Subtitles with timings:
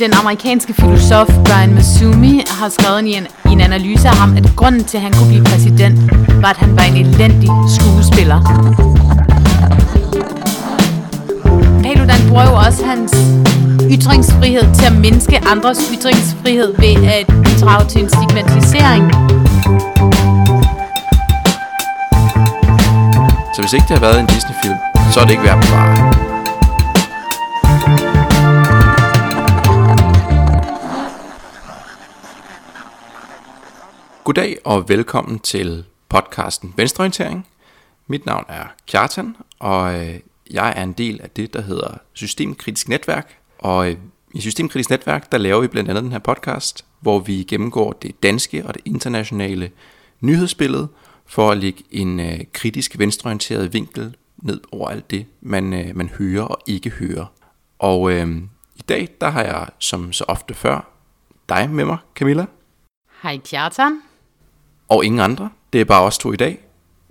[0.00, 4.56] Den amerikanske filosof Brian Masumi har skrevet i en, i en analyse af ham, at
[4.56, 5.98] grunden til, at han kunne blive præsident,
[6.42, 8.40] var, at han var en elendig skuespiller.
[11.82, 13.12] Paludan bruger jo også hans
[13.90, 19.12] ytringsfrihed til at mindske andres ytringsfrihed ved at bidrage til en stigmatisering.
[23.54, 24.76] Så hvis ikke det har været en Disney-film,
[25.12, 26.29] så er det ikke værd at bevare.
[34.30, 37.46] Goddag og velkommen til podcasten Venstreorientering.
[38.06, 42.88] Mit navn er Kjartan, og øh, jeg er en del af det, der hedder Systemkritisk
[42.88, 43.38] Netværk.
[43.58, 43.96] Og øh,
[44.34, 48.22] i Systemkritisk Netværk, der laver vi blandt andet den her podcast, hvor vi gennemgår det
[48.22, 49.70] danske og det internationale
[50.20, 50.88] nyhedsbillede,
[51.26, 56.44] for at lægge en øh, kritisk venstreorienteret vinkel ned over alt det, man, man hører
[56.44, 57.26] og ikke hører.
[57.78, 58.36] Og øh,
[58.76, 60.90] i dag, der har jeg som så ofte før
[61.48, 62.46] dig med mig, Camilla.
[63.22, 64.09] Hej Kjartan.
[64.90, 65.50] Og ingen andre.
[65.72, 66.58] Det er bare os to i dag.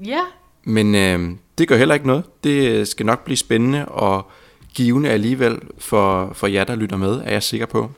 [0.05, 0.21] Ja.
[0.63, 2.23] Men øh, det gør heller ikke noget.
[2.43, 4.31] Det skal nok blive spændende og
[4.73, 7.91] givende alligevel for, for jer, der lytter med, er jeg sikker på.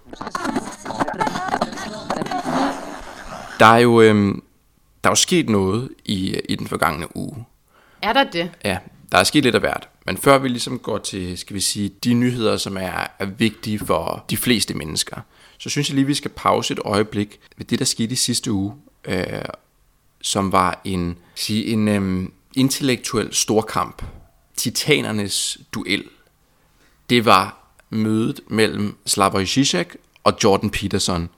[3.59, 4.15] Der er jo, øh,
[5.03, 7.45] der er jo sket noget i, i den forgangne uge.
[8.02, 8.52] Er der det?
[8.65, 8.77] Ja,
[9.11, 9.87] der er sket lidt af hvert.
[10.05, 13.79] Men før vi ligesom går til, skal vi sige, de nyheder, som er, er vigtige
[13.79, 15.15] for de fleste mennesker,
[15.57, 18.52] så synes jeg lige, vi skal pause et øjeblik ved det, der skete i sidste
[18.52, 18.73] uge,
[19.05, 19.25] øh,
[20.21, 24.04] som var en, sige, en øh, intellektuel storkamp.
[24.55, 26.04] Titanernes duel.
[27.09, 31.30] Det var mødet mellem Slavoj Žižek og Jordan Peterson.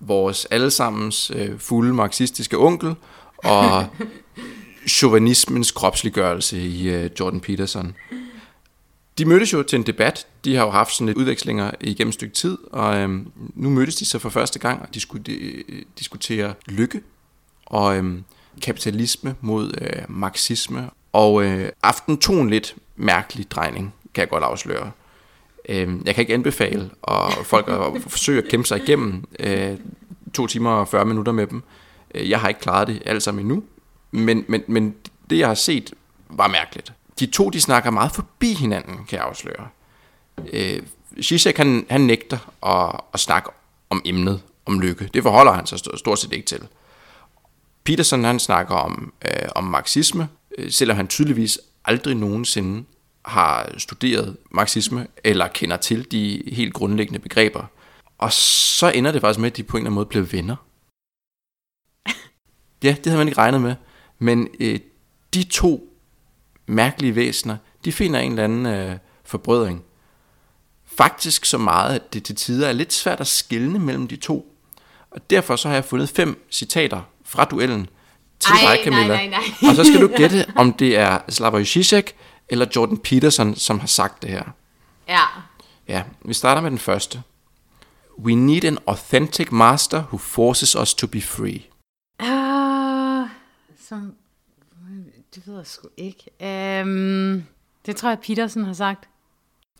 [0.00, 2.94] Vores allesammens øh, fulde marxistiske onkel
[3.36, 3.86] og
[4.88, 7.94] chauvinismens kropsliggørelse i øh, Jordan Peterson.
[9.18, 10.26] De mødtes jo til en debat.
[10.44, 13.96] De har jo haft sådan lidt udvekslinger igennem et stykke tid, og øhm, nu mødtes
[13.96, 15.62] de så for første gang og de skulle de,
[15.98, 17.02] diskutere lykke
[17.70, 18.18] og øh,
[18.62, 20.90] kapitalisme mod øh, marxisme.
[21.12, 24.90] Og øh, aften tog en lidt mærkelig drejning, kan jeg godt afsløre.
[25.68, 29.76] Øh, jeg kan ikke anbefale og folk at forsøge at kæmpe sig igennem øh,
[30.34, 31.62] to timer og 40 minutter med dem.
[32.14, 33.62] Øh, jeg har ikke klaret det alt sammen endnu,
[34.10, 34.94] men, men, men
[35.30, 35.92] det jeg har set
[36.28, 36.92] var mærkeligt.
[37.20, 39.68] De to de snakker meget forbi hinanden, kan jeg afsløre.
[40.52, 40.82] Øh,
[41.22, 43.50] Zizek han, han nægter at, at snakke
[43.90, 45.10] om emnet, om lykke.
[45.14, 46.60] Det forholder han sig stort set ikke til.
[47.84, 52.84] Peterson han snakker om, øh, om marxisme, øh, selvom han tydeligvis aldrig nogensinde
[53.24, 57.64] har studeret marxisme, eller kender til de helt grundlæggende begreber.
[58.18, 60.56] Og så ender det faktisk med, at de på en eller anden måde bliver venner.
[62.82, 63.74] Ja, det havde man ikke regnet med.
[64.18, 64.80] Men øh,
[65.34, 65.96] de to
[66.66, 69.84] mærkelige væsener, de finder en eller anden øh, forbrødring.
[70.84, 74.56] Faktisk så meget, at det til tider er lidt svært at skelne mellem de to.
[75.10, 77.88] Og derfor så har jeg fundet fem citater fra duellen
[78.40, 79.06] til Ej, dig, Camilla.
[79.06, 79.70] nej, nej, nej.
[79.70, 82.12] Og så skal du gætte, om det er Slavoj Žižek
[82.48, 84.44] eller Jordan Peterson, som har sagt det her.
[85.08, 85.22] Ja.
[85.88, 87.22] Ja, vi starter med den første.
[88.18, 91.60] We need an authentic master who forces us to be free.
[92.22, 93.28] Uh,
[93.88, 94.14] som,
[95.34, 96.24] det ved jeg sgu ikke.
[96.84, 97.44] Um,
[97.86, 99.08] det tror jeg, Peterson har sagt.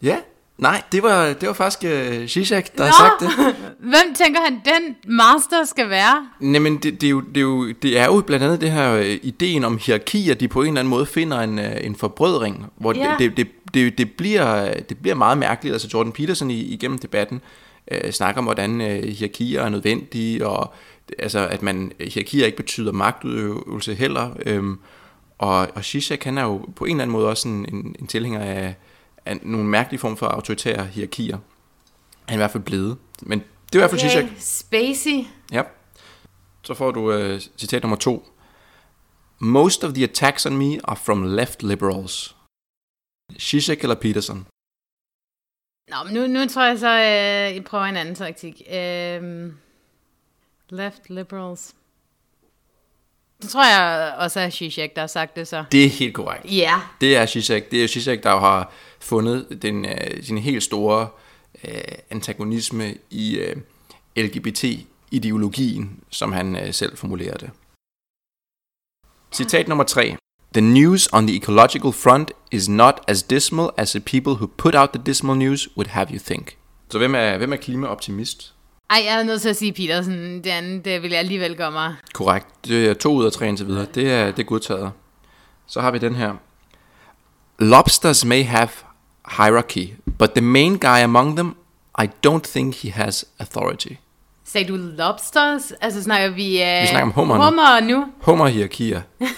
[0.02, 0.18] Ja,
[0.60, 2.84] nej, det var, det var faktisk uh, Zizek, der Nå!
[2.84, 3.56] har sagt det.
[3.92, 6.28] Hvem tænker han, den master skal være?
[6.40, 8.92] Jamen, det, det, er jo, det, er jo, det er jo blandt andet det her
[8.94, 11.96] øh, ideen om hierarki, at de på en eller anden måde finder en, øh, en
[11.96, 13.14] forbrødring, hvor Ja.
[13.18, 15.72] det, det, det, det, bliver, det bliver meget mærkeligt.
[15.72, 17.40] Altså Jordan Peterson i, igennem debatten
[17.90, 20.74] øh, snakker om, hvordan øh, hierarkier er nødvendige, og
[21.18, 24.30] altså, at man hierarkier ikke betyder magtudøvelse heller.
[24.46, 24.78] Øhm,
[25.38, 28.06] og, og Zizek, han er jo på en eller anden måde også en, en, en
[28.06, 28.74] tilhænger af,
[29.30, 31.38] af nogle mærkelige former for autoritære hierarkier.
[32.26, 32.98] Han er i hvert fald blevet.
[33.22, 34.24] Men det er i hvert fald Zizek.
[34.38, 35.24] Spacey.
[35.52, 35.62] Ja.
[36.62, 38.28] Så får du uh, citat nummer to.
[39.38, 42.36] Most of the attacks on me are from left liberals.
[43.38, 44.46] Zizek eller Peterson?
[45.90, 48.62] Nå, men nu, nu tror jeg så, øh, jeg prøver en anden taktik.
[48.72, 49.56] Øhm,
[50.70, 51.74] left liberals.
[53.42, 55.64] Det tror jeg også er Zizek, der har sagt det så.
[55.72, 56.44] Det er helt korrekt.
[56.44, 56.80] Ja.
[57.00, 57.70] Det er Zizek.
[57.70, 61.08] Det er Zizek, der har fundet den, øh, sin helt store
[61.64, 61.80] øh,
[62.10, 63.56] antagonisme i øh,
[64.16, 67.50] LGBT-ideologien, som han øh, selv formulerer det.
[69.32, 70.16] Citat nummer 3.
[70.54, 74.74] The news on the ecological front is not as dismal as the people who put
[74.74, 76.56] out the dismal news would have you think.
[76.88, 78.54] Så hvem er, hvem er klimaoptimist?
[78.90, 81.70] Ej, jeg er nødt til at sige, Petersen, det andet, det vil jeg alligevel gøre
[81.70, 81.94] mig.
[82.14, 82.46] Korrekt.
[82.64, 83.86] Det er to ud af tre indtil videre.
[83.94, 84.92] Det er, det er godtaget.
[85.66, 86.34] Så har vi den her.
[87.58, 88.68] Lobsters may have
[89.38, 91.56] hierarchy, but the main guy among them,
[92.02, 93.94] I don't think he has authority.
[94.44, 95.72] Sagde du lobsters?
[95.80, 96.46] Altså snakker vi...
[96.62, 97.44] Uh, Vi snakker om hummerne.
[97.44, 98.06] Hummer nu.
[98.20, 99.02] Hummerhierarkier.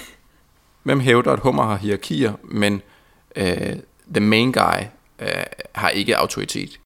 [0.83, 2.83] Hvem hævder, at hummer har hierarkier, men
[3.37, 3.77] øh,
[4.15, 4.83] the main guy
[5.19, 5.29] øh,
[5.75, 6.81] har ikke autoritet?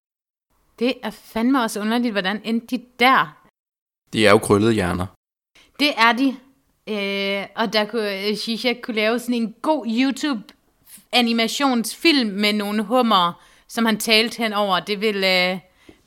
[0.78, 3.36] Det er fandme også underligt, hvordan endte de der?
[4.12, 5.06] De er jo krøllede hjerner.
[5.80, 6.36] Det er de.
[6.88, 9.86] Øh, og der kunne Zizek kunne lave sådan en god
[11.14, 13.32] YouTube-animationsfilm med nogle hummer,
[13.68, 14.80] som han talte hen over.
[14.80, 15.58] Det ville øh,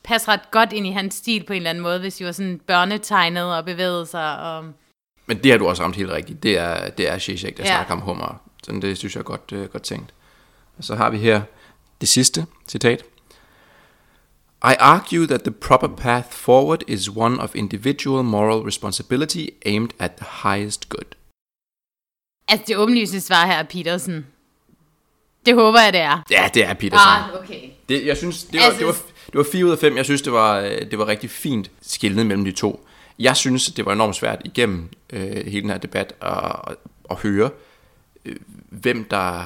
[0.04, 2.32] passe ret godt ind i hans stil på en eller anden måde, hvis de var
[2.32, 4.40] sådan børnetegnet og bevægede sig.
[4.40, 4.66] Og...
[5.26, 6.44] Men det har du også ramt helt rigtigt.
[6.44, 7.70] Det er, det er Zizek, der Ja.
[7.70, 7.76] ja.
[7.76, 8.42] snakker om hummer.
[8.64, 10.14] Så det synes jeg er godt, øh, godt tænkt.
[10.78, 11.42] Og så har vi her
[12.02, 13.04] det sidste citat.
[14.64, 20.12] I argue that the proper path forward is one of individual moral responsibility aimed at
[20.16, 21.16] the highest good.
[22.48, 24.26] Altså, det åbenlyse svar her er Petersen.
[25.46, 26.22] Det håber jeg, det er.
[26.32, 27.08] Ja, det er Peterson.
[27.08, 27.62] Ah, okay.
[27.90, 28.94] Det, jeg synes, det var, Altså- det, var,
[29.26, 29.98] det var 4 ud af 5.
[29.98, 32.86] Jeg synes, det var, øh, det var rigtig fint skillet mellem de to.
[33.20, 36.32] Jeg synes, det var enormt svært igennem øh, hele den her debat at,
[36.68, 36.76] at,
[37.12, 37.50] at høre,
[38.26, 38.36] øh,
[38.70, 39.46] hvem der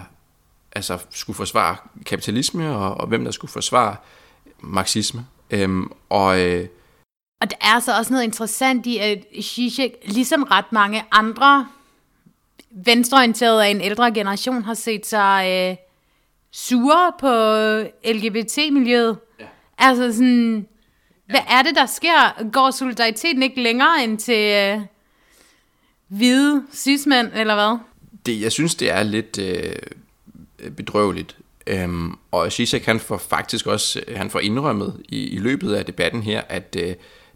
[0.72, 1.76] altså, skulle forsvare
[2.06, 3.96] kapitalisme, og, og hvem der skulle forsvare
[4.60, 5.26] marxisme.
[5.52, 6.68] Øhm, og øh,
[7.42, 11.68] Og der er så også noget interessant i, at Zizek, ligesom ret mange andre
[12.86, 15.76] venstreorienterede af en ældre generation, har set sig øh,
[16.52, 17.30] sure på
[18.14, 19.18] LGBT-miljøet.
[19.40, 19.46] Ja.
[19.78, 20.68] Altså sådan,
[21.26, 22.50] hvad er det, der sker?
[22.52, 24.82] Går solidariteten ikke længere end til øh,
[26.08, 27.78] hvide cis-mænd, eller hvad?
[28.26, 29.76] det, jeg synes, det er lidt øh,
[30.78, 31.38] bedrøveligt.
[31.68, 35.86] Øhm, og Zizek, han får faktisk også, øh, han får indrømmet i, i løbet af
[35.86, 36.96] debatten her, at øh,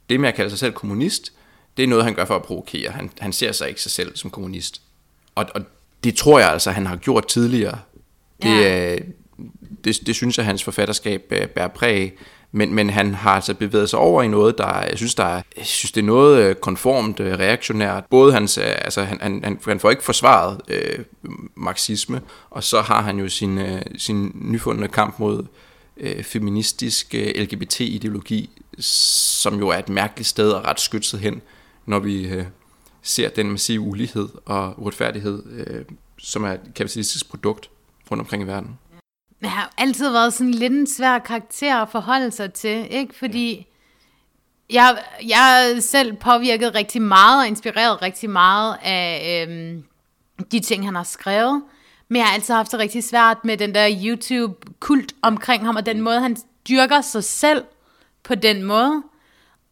[0.09, 1.33] det med at kalde sig selv kommunist,
[1.77, 2.91] det er noget, han gør for at provokere.
[2.91, 4.81] Han, han ser sig ikke sig selv som kommunist.
[5.37, 5.61] Og, og
[6.03, 7.79] det tror jeg altså, han har gjort tidligere.
[8.41, 8.89] Det, Ja.
[8.89, 8.95] ja.
[9.83, 12.13] det, det synes jeg, hans forfatterskab øh, bærer præg af.
[12.51, 15.41] Men, men han har altså bevæget sig over i noget, der, jeg synes, der er,
[15.57, 18.03] jeg synes det er noget øh, konformt, øh, reaktionært.
[18.09, 20.99] Både hans, øh, altså han, han, han, han får ikke forsvaret øh,
[21.55, 25.45] marxisme, og så har han jo sin, øh, sin nyfundne kamp mod
[25.97, 28.49] øh, feministisk øh, LGBT-ideologi,
[28.79, 31.41] som jo er et mærkeligt sted at ret skytset hen,
[31.85, 32.45] når vi øh,
[33.07, 35.85] ser den massive ulighed og uretfærdighed, øh,
[36.17, 37.69] som er et kapitalistisk produkt
[38.11, 38.79] rundt omkring i verden.
[39.41, 43.15] Jeg har altid været sådan lidt en svær karakter at forholde sig til, ikke?
[43.15, 43.67] Fordi
[44.69, 49.83] jeg, jeg er selv påvirket rigtig meget og inspireret rigtig meget af øhm,
[50.51, 51.63] de ting, han har skrevet.
[52.07, 55.85] Men jeg har altid haft det rigtig svært med den der YouTube-kult omkring ham, og
[55.85, 56.37] den måde, han
[56.69, 57.65] dyrker sig selv
[58.23, 59.03] på den måde.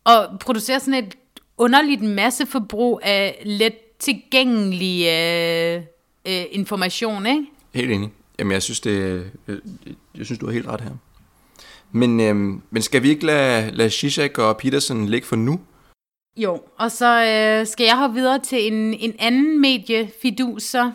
[0.03, 1.15] Og producerer sådan et
[1.57, 5.81] underligt masseforbrug af let tilgængelig øh,
[6.27, 7.43] øh, information, ikke?
[7.73, 8.09] Helt enig.
[8.39, 9.57] Jamen, jeg synes, det, jeg,
[10.17, 10.91] jeg synes du har helt ret her.
[11.91, 15.59] Men, øhm, men skal vi ikke lade, lade Zizek og Peterson ligge for nu?
[16.37, 20.91] Jo, og så øh, skal jeg hoppe videre til en, en anden mediefidus, så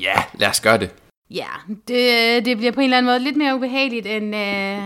[0.00, 0.90] Ja, lad os gøre det.
[1.30, 1.46] ja,
[1.88, 4.78] det, det bliver på en eller anden måde lidt mere ubehageligt end, øh,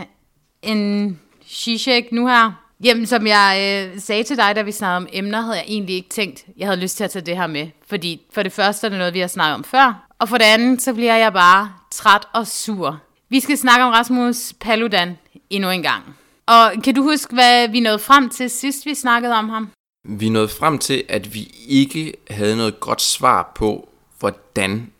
[0.62, 1.16] end
[1.46, 2.61] Zizek nu her.
[2.82, 5.94] Jamen, som jeg øh, sagde til dig, da vi snakkede om emner, havde jeg egentlig
[5.94, 7.68] ikke tænkt, jeg havde lyst til at tage det her med.
[7.86, 10.44] Fordi for det første er det noget, vi har snakket om før, og for det
[10.44, 13.00] andet, så bliver jeg bare træt og sur.
[13.28, 15.18] Vi skal snakke om Rasmus Paludan
[15.50, 16.02] endnu en gang.
[16.46, 19.70] Og kan du huske, hvad vi nåede frem til sidst, vi snakkede om ham?
[20.08, 24.90] Vi nåede frem til, at vi ikke havde noget godt svar på, hvordan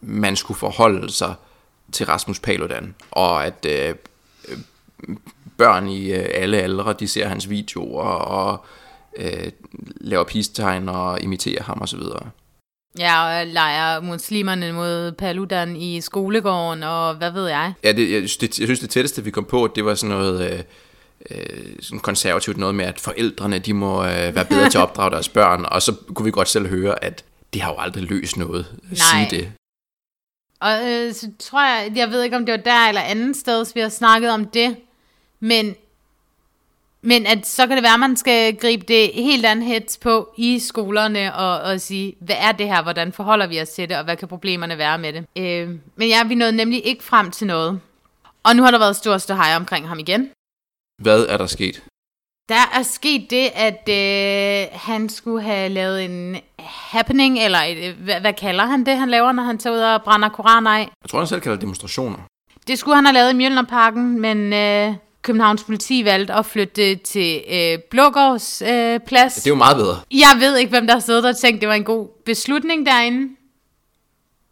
[0.00, 1.34] man skulle forholde sig
[1.92, 2.94] til Rasmus Paludan.
[3.10, 3.94] Og at øh,
[4.48, 4.58] øh,
[5.58, 8.66] børn i øh, alle aldre, de ser hans videoer og
[9.16, 9.50] øh,
[10.00, 12.00] laver peace-tegn og imiterer ham osv.
[12.98, 17.72] Ja, og leger muslimerne mod Paludan i skolegården, og hvad ved jeg.
[17.84, 20.52] Ja, det, jeg, det, jeg synes, det tætteste, vi kom på, det var sådan noget
[20.52, 20.60] øh,
[21.30, 25.10] øh, sådan konservativt noget med, at forældrene de må øh, være bedre til at opdrage
[25.10, 28.36] deres børn, og så kunne vi godt selv høre, at det har jo aldrig løst
[28.36, 29.28] noget at Nej.
[29.28, 29.52] sige det.
[30.60, 33.64] Og øh, så tror jeg, jeg ved ikke, om det var der eller andet sted,
[33.64, 34.76] så vi har snakket om det,
[35.40, 35.74] men
[37.00, 40.34] Men at så kan det være, at man skal gribe det helt andet hets på
[40.36, 43.96] i skolerne og, og sige, hvad er det her, hvordan forholder vi os til det,
[43.96, 45.26] og hvad kan problemerne være med det.
[45.38, 47.80] Øh, men ja, vi nåede nemlig ikke frem til noget.
[48.42, 50.30] Og nu har der været stor ståhej omkring ham igen.
[51.02, 51.82] Hvad er der sket?
[52.48, 58.02] Der er sket det, at øh, han skulle have lavet en happening, eller et, øh,
[58.04, 60.88] hvad, hvad kalder han det, han laver, når han tager ud og brænder koraner af?
[61.02, 62.18] Jeg tror, han selv kalder det demonstrationer.
[62.66, 64.94] Det skulle han have lavet i Mjølnerparken, men øh,
[65.28, 69.34] Københavns politi valgte at flytte det til øh, Blågårds øh, plads.
[69.34, 69.96] Det er jo meget bedre.
[70.10, 73.34] Jeg ved ikke, hvem der har siddet og tænkt, det var en god beslutning derinde.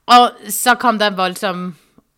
[0.06, 1.75] Og så kom der voldsomme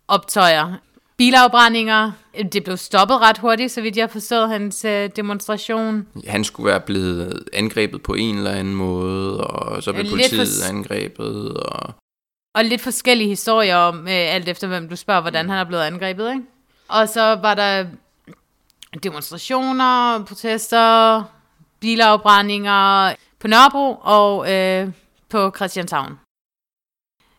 [0.08, 0.74] optøjer.
[1.16, 2.12] Bilafbrændinger.
[2.52, 6.06] Det blev stoppet ret hurtigt, så vidt jeg forstod hans øh, demonstration.
[6.26, 10.48] Han skulle være blevet angrebet på en eller anden måde, og så blev Lidt politiet
[10.64, 11.54] for- angrebet.
[11.56, 11.94] Og...
[12.54, 15.82] Og lidt forskellige historier om, øh, alt efter hvem du spørger, hvordan han er blevet
[15.82, 16.30] angrebet.
[16.30, 16.42] Ikke?
[16.88, 17.84] Og så var der
[19.02, 21.22] demonstrationer, protester,
[21.80, 24.88] bilafbrændinger på Nørrebro og øh,
[25.30, 26.12] på Christianshavn.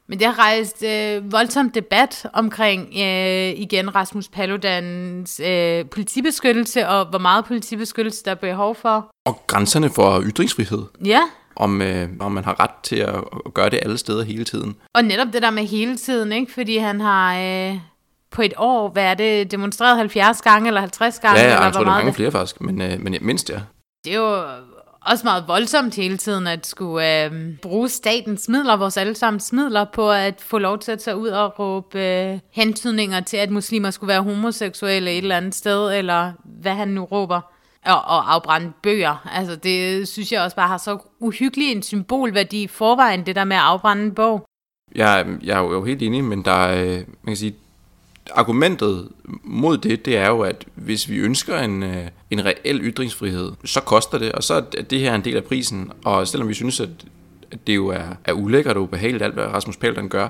[0.07, 7.05] Men det har rejst øh, voldsom debat omkring øh, igen Rasmus Paludans øh, politibeskyttelse og
[7.05, 9.11] hvor meget politibeskyttelse der er behov for.
[9.25, 10.83] og grænserne for ytringsfrihed.
[11.05, 11.21] Ja,
[11.55, 13.15] Om, øh, om man har ret til at,
[13.45, 14.75] at gøre det alle steder hele tiden.
[14.93, 16.53] Og netop det der med hele tiden, ikke?
[16.53, 17.79] Fordi han har øh,
[18.31, 21.39] på et år, hvad er det, demonstreret 70 gange eller 50 gange?
[21.39, 23.59] Ja, ja eller jeg tror, det er mange flere faktisk, men, øh, men mindst ja.
[24.05, 24.43] Det er jo
[25.05, 27.31] også meget voldsomt hele tiden at skulle øh,
[27.61, 31.59] bruge statens midler, vores allesammens midler, på at få lov til at tage ud og
[31.59, 36.73] råbe øh, hentydninger til, at muslimer skulle være homoseksuelle et eller andet sted, eller hvad
[36.73, 37.41] han nu råber.
[37.85, 39.27] Og, og afbrænde bøger.
[39.33, 43.43] Altså det synes jeg også bare har så uhyggelig en symbolværdi i forvejen, det der
[43.43, 44.45] med at afbrænde en bog.
[44.95, 47.55] Jeg, jeg er jo helt enig, men der er, øh, man kan sige,
[48.35, 49.09] argumentet
[49.43, 53.81] mod det, det er jo, at hvis vi ønsker en, øh, en reel ytringsfrihed, så
[53.81, 55.91] koster det, og så er det her en del af prisen.
[56.05, 56.89] Og selvom vi synes, at
[57.67, 60.27] det jo er, er ulækkert og ubehageligt, alt hvad Rasmus Paludan gør,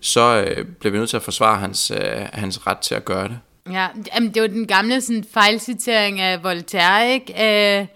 [0.00, 1.98] så øh, bliver vi nødt til at forsvare hans, øh,
[2.32, 3.38] hans ret til at gøre det.
[3.70, 7.32] Ja, jamen, det var den gamle sådan, fejlcitering af Voltaire, ikke?
[7.32, 7.86] Øh,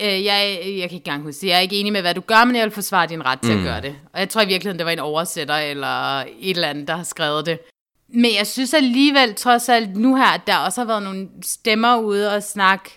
[0.00, 1.46] øh, jeg, jeg kan ikke engang huske.
[1.46, 3.52] Jeg er ikke enig med, hvad du gør, men jeg vil forsvare din ret til
[3.52, 3.58] mm.
[3.58, 3.96] at gøre det.
[4.12, 7.02] Og jeg tror i virkeligheden, det var en oversætter eller et eller andet, der har
[7.02, 7.58] skrevet det.
[8.08, 11.96] Men jeg synes alligevel, trods alt nu her, at der også har været nogle stemmer
[11.96, 12.90] ude og snakke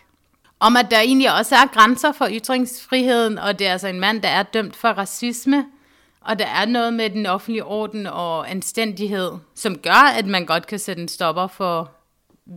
[0.60, 4.22] om, at der egentlig også er grænser for ytringsfriheden, og det er altså en mand,
[4.22, 5.66] der er dømt for racisme,
[6.22, 10.68] og der er noget med den offentlige orden og anstændighed, som gør, at man godt
[10.68, 11.92] kan sætte en stopper for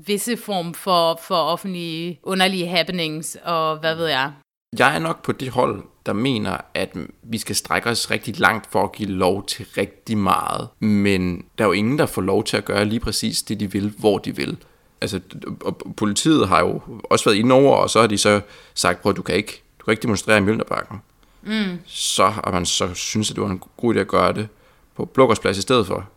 [0.06, 4.32] visse form for, for offentlige underlige happenings, og hvad ved jeg.
[4.78, 8.66] Jeg er nok på det hold, der mener, at vi skal strække os rigtig langt
[8.71, 10.68] for at give lov til rigtig meget.
[10.80, 13.73] Men der er jo ingen, der får lov til at gøre lige præcis det, de
[13.73, 14.56] vil, hvor de vil.
[15.00, 15.21] Altså,
[15.61, 18.40] og politiet har jo også været inde over, og så har de så
[18.75, 21.02] sagt, at du kan ikke, du kan ikke demonstrere i Mjølnerparken.
[21.42, 21.78] Mm.
[21.87, 24.49] Så har man så synes, at det var en god idé at gøre det
[24.97, 26.09] på Blågårdsplads i stedet for.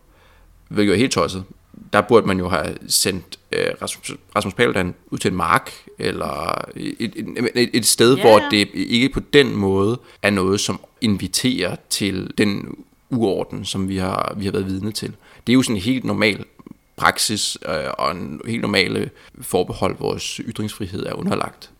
[0.68, 1.44] Hvilket er helt tosset.
[1.92, 6.64] Der burde man jo have sendt øh, Rasmus, Rasmus Paludan ud til en mark, eller
[6.76, 7.12] et,
[7.54, 8.20] et, et, sted, yeah.
[8.20, 13.96] hvor det ikke på den måde er noget, som inviterer til den uorden, som vi
[13.96, 15.12] har, vi har været vidne til.
[15.46, 16.44] Det er jo sådan en helt normal
[16.96, 19.10] praksis øh, og en helt normale
[19.40, 21.70] forbehold, vores ytringsfrihed er underlagt.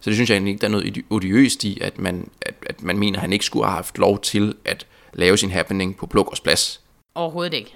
[0.00, 2.82] Så det synes jeg egentlig ikke, der er noget odiøst i, at man, at, at
[2.82, 6.06] man mener, at han ikke skulle have haft lov til at lave sin happening på
[6.06, 6.80] Blågårds Plads.
[7.14, 7.74] Overhovedet ikke.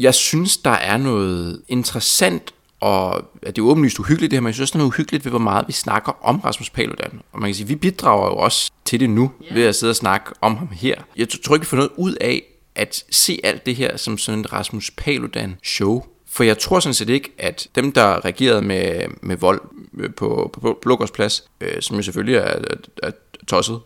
[0.00, 4.54] Jeg synes, der er noget interessant, og det er åbenlyst uhyggeligt det her, men jeg
[4.54, 7.20] synes også, der er noget uhyggeligt ved, hvor meget vi snakker om Rasmus Paludan.
[7.32, 9.54] Og man kan sige, vi bidrager jo også til det nu, yeah.
[9.54, 10.94] ved at sidde og snakke om ham her.
[11.16, 12.42] Jeg tror ikke, vi får noget ud af
[12.74, 16.04] at se alt det her som sådan et Rasmus Paludan-show.
[16.28, 19.60] For jeg tror sådan set ikke, at dem, der reagerede med, med vold
[19.98, 22.60] øh, på, på Blågårds Plads, øh, som jo selvfølgelig er, er,
[23.02, 23.10] er
[23.48, 23.80] tosset,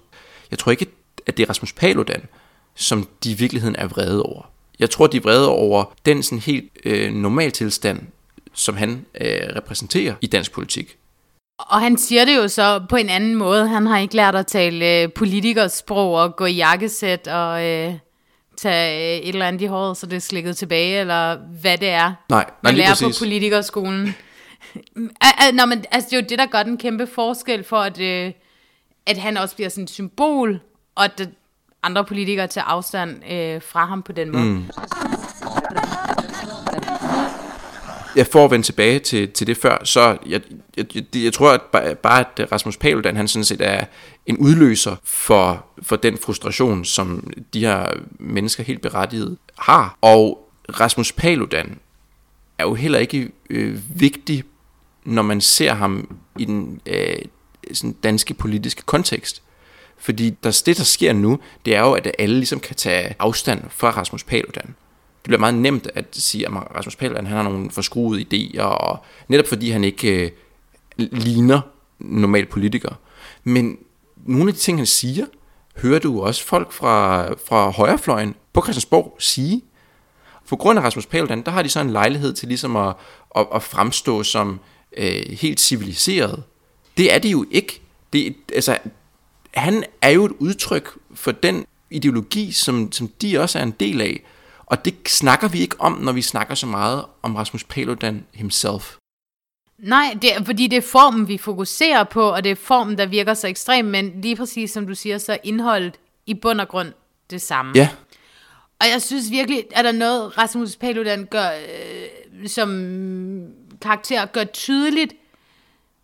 [0.51, 0.87] jeg tror ikke,
[1.27, 2.23] at det er Rasmus Paludan,
[2.75, 4.54] som de i virkeligheden er vrede over.
[4.79, 8.01] Jeg tror, de er vrede over den sådan helt øh, normal tilstand,
[8.55, 10.97] som han øh, repræsenterer i dansk politik.
[11.59, 13.69] Og han siger det jo så på en anden måde.
[13.69, 17.95] Han har ikke lært at tale øh, politikersprog og gå i jakkesæt og øh,
[18.57, 21.89] tage øh, et eller andet i håret, så det er slikket tilbage, eller hvad det
[21.89, 22.13] er.
[22.29, 23.19] Nej, nej lige lærer på præcis.
[23.19, 24.07] politikerskolen.
[25.21, 27.77] Al- al- Nå, men, altså, det er jo det, der gør den kæmpe forskel for,
[27.77, 28.33] at, øh,
[29.07, 30.61] at han også bliver sådan et symbol,
[30.95, 31.29] og at
[31.85, 34.45] andre politikere tage afstand øh, fra ham på den måde.
[34.45, 34.65] Mm.
[38.17, 40.41] Jeg får at vende tilbage til, til det før, så jeg,
[40.77, 43.85] jeg, jeg, jeg tror at bare, bare, at Rasmus Paludan, han sådan set er
[44.27, 47.87] en udløser for, for den frustration, som de her
[48.19, 49.99] mennesker helt berettiget har.
[50.01, 50.51] Og
[50.81, 51.79] Rasmus Paludan
[52.59, 54.45] er jo heller ikke øh, vigtig,
[55.05, 57.17] når man ser ham i den øh,
[57.73, 59.43] sådan danske politiske kontekst.
[60.05, 63.63] Fordi der, det, der sker nu, det er jo, at alle ligesom kan tage afstand
[63.71, 64.67] fra Rasmus Paludan.
[64.67, 69.05] Det bliver meget nemt at sige, at Rasmus Paludan han har nogle forskruede idéer, og
[69.29, 70.31] netop fordi han ikke øh,
[70.97, 71.61] ligner
[71.99, 72.95] normal politiker.
[73.45, 73.79] Men
[74.17, 75.27] nogle af de ting, han siger,
[75.77, 79.63] hører du også folk fra, fra højrefløjen på Christiansborg sige.
[80.45, 82.95] For grund af Rasmus Paludan, der har de så en lejlighed til ligesom at,
[83.37, 84.61] at, at fremstå som
[84.97, 86.43] øh, helt civiliseret.
[86.97, 87.81] Det er de jo ikke.
[88.13, 88.79] Det, altså,
[89.57, 94.01] han er jo et udtryk for den ideologi, som, som de også er en del
[94.01, 94.23] af.
[94.67, 98.97] Og det snakker vi ikke om, når vi snakker så meget om Rasmus Paludan himself.
[99.79, 103.07] Nej, det er, fordi det er formen, vi fokuserer på, og det er formen, der
[103.07, 105.95] virker så ekstrem, men lige præcis som du siger, så er indholdet
[106.27, 106.93] i bund og grund
[107.31, 107.73] det samme.
[107.75, 107.89] Ja.
[108.81, 112.69] Og jeg synes virkelig, at der noget, Rasmus Paludan gør, øh, som
[113.81, 115.15] karakter gør tydeligt,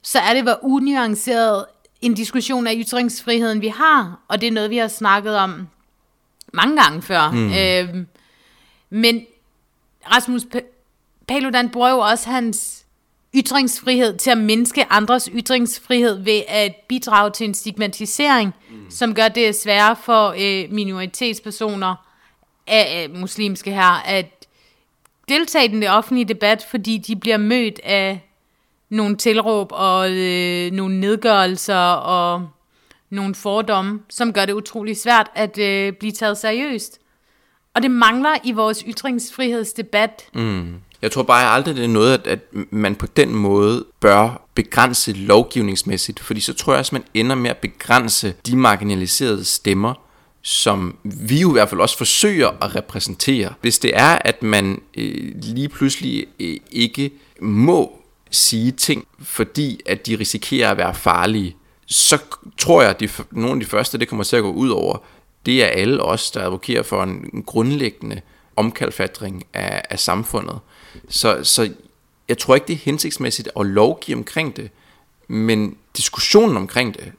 [0.02, 1.64] så er det, hvor unuanceret
[2.02, 5.68] en diskussion af ytringsfriheden, vi har, og det er noget, vi har snakket om
[6.52, 7.30] mange gange før.
[7.30, 7.52] Mm.
[7.52, 8.06] Øh,
[8.90, 9.26] men
[10.12, 10.42] Rasmus
[11.28, 12.84] Paludan bruger jo også hans
[13.34, 18.90] ytringsfrihed til at mindske andres ytringsfrihed ved at bidrage til en stigmatisering, mm.
[18.90, 21.94] som gør det sværere for øh, minoritetspersoner
[22.66, 24.46] af øh, muslimske her at
[25.28, 28.29] deltage i den offentlige debat, fordi de bliver mødt af
[28.90, 32.48] nogle tilråb og øh, nogle nedgørelser og
[33.10, 37.00] nogle fordomme, som gør det utrolig svært at øh, blive taget seriøst.
[37.74, 40.22] Og det mangler i vores ytringsfrihedsdebat.
[40.34, 40.74] Mm.
[41.02, 45.12] Jeg tror bare aldrig, det er noget, at, at man på den måde bør begrænse
[45.12, 49.94] lovgivningsmæssigt, fordi så tror jeg også, man ender med at begrænse de marginaliserede stemmer,
[50.42, 53.52] som vi jo i hvert fald også forsøger at repræsentere.
[53.60, 57.99] Hvis det er, at man øh, lige pludselig øh, ikke må
[58.30, 61.56] sige ting, fordi at de risikerer at være farlige,
[61.86, 62.18] så
[62.58, 64.98] tror jeg, at de, nogle af de første, det kommer til at gå ud over,
[65.46, 68.20] det er alle os, der advokerer for en grundlæggende
[68.56, 70.58] omkalfatring af, af samfundet.
[71.08, 71.72] Så, så
[72.28, 74.70] jeg tror ikke, det er hensigtsmæssigt at lovgive omkring det,
[75.28, 77.12] men diskussionen omkring det,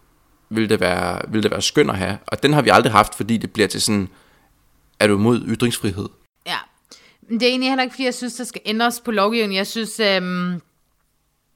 [0.50, 2.18] vil det være, vil det være skøn at have.
[2.28, 4.10] Og den har vi aldrig haft, fordi det bliver til sådan,
[5.00, 6.10] er du imod ytringsfrihed?
[6.46, 6.58] Ja,
[7.30, 9.58] det er egentlig heller ikke, fordi jeg synes, der skal ændres på lovgivningen.
[9.58, 10.62] Jeg synes, øhm,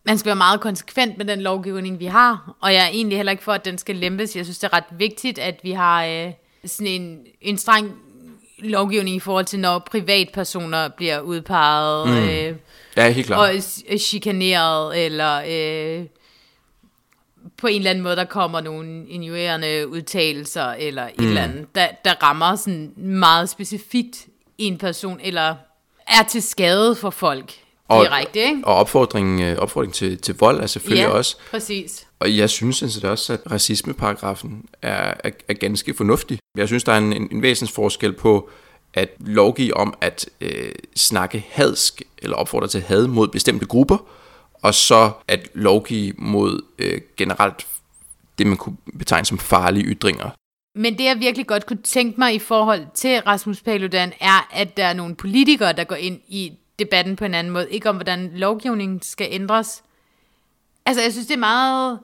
[0.05, 2.55] man skal være meget konsekvent med den lovgivning, vi har.
[2.61, 4.35] Og jeg er egentlig heller ikke for, at den skal lempes.
[4.35, 6.31] Jeg synes, det er ret vigtigt, at vi har øh,
[6.65, 7.91] sådan en, en streng
[8.59, 12.07] lovgivning i forhold til, når privatpersoner bliver udpeget.
[12.07, 12.13] Mm.
[12.13, 12.55] Øh,
[12.97, 13.55] ja, helt klart.
[13.89, 16.05] Og chikaneret, eller øh,
[17.57, 21.27] på en eller anden måde, der kommer nogle injurerende udtalelser, eller et mm.
[21.27, 24.25] eller andet, der, der rammer sådan meget specifikt
[24.57, 25.55] en person, eller
[26.07, 28.61] er til skade for folk og, direkte, ikke?
[28.63, 31.37] Og opfordring, øh, opfordring til, til vold er selvfølgelig ja, også.
[31.51, 32.07] præcis.
[32.19, 36.39] Og jeg synes sådan også, at racismeparagrafen er, er, er ganske fornuftig.
[36.57, 38.49] Jeg synes, der er en, en, en væsens forskel på
[38.93, 43.97] at lovgive om at øh, snakke hadsk eller opfordre til had mod bestemte grupper,
[44.53, 47.67] og så at lovgive mod øh, generelt
[48.37, 50.29] det, man kunne betegne som farlige ytringer.
[50.75, 54.77] Men det, jeg virkelig godt kunne tænke mig i forhold til Rasmus Paludan, er, at
[54.77, 57.71] der er nogle politikere, der går ind i debatten på en anden måde.
[57.71, 59.83] Ikke om, hvordan lovgivningen skal ændres.
[60.85, 61.99] Altså, jeg synes, det er meget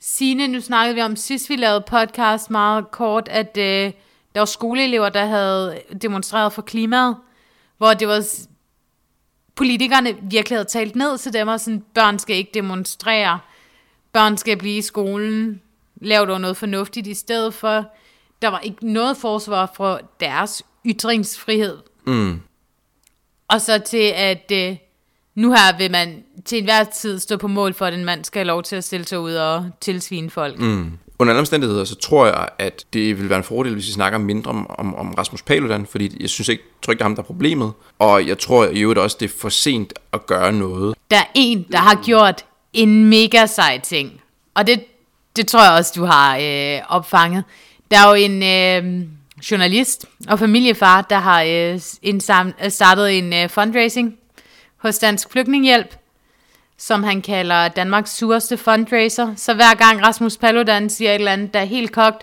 [0.00, 0.48] sigende.
[0.48, 3.92] Nu snakkede vi om, sidst vi lavede podcast meget kort, at øh,
[4.34, 7.16] der var skoleelever, der havde demonstreret for klimaet,
[7.78, 8.24] hvor det var
[9.54, 13.38] politikerne virkelig havde talt ned til dem, og sådan, børn skal ikke demonstrere,
[14.12, 15.60] børn skal blive i skolen,
[15.96, 17.84] lav dog noget fornuftigt i stedet for.
[18.42, 21.78] Der var ikke noget forsvar for deres ytringsfrihed.
[22.06, 22.40] Mm.
[23.48, 24.76] Og så til, at øh,
[25.34, 28.38] nu her vil man til enhver tid stå på mål for, at en mand skal
[28.38, 30.58] have lov til at stille sig ud og tilsvine folk.
[30.58, 30.98] Mm.
[31.18, 34.18] Under alle omstændigheder, så tror jeg, at det vil være en fordel, hvis vi snakker
[34.18, 37.14] mindre om, om, om Rasmus Paludan, fordi jeg synes ikke, tror ikke, det er ham,
[37.14, 37.72] der er problemet.
[37.98, 40.94] Og jeg tror i øvrigt også, det er for sent at gøre noget.
[41.10, 44.20] Der er en, der har gjort en mega sej ting,
[44.54, 44.84] og det,
[45.36, 47.44] det tror jeg også, du har øh, opfanget.
[47.90, 49.08] Der er jo en øh,
[49.50, 54.14] journalist og familiefar, der har øh, indsam, startet en øh, fundraising
[54.76, 55.96] hos Dansk Flygtninghjælp,
[56.78, 59.34] som han kalder Danmarks sureste fundraiser.
[59.36, 62.22] Så hver gang Rasmus Paludan siger et eller andet, der er helt kogt,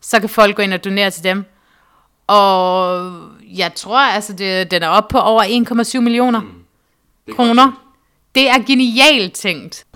[0.00, 1.44] så kan folk gå ind og donere til dem.
[2.26, 3.10] Og
[3.54, 5.42] jeg tror, altså, det, den er op på over
[5.94, 7.34] 1,7 millioner mm.
[7.34, 7.72] kroner.
[8.34, 9.86] Det er genialt tænkt.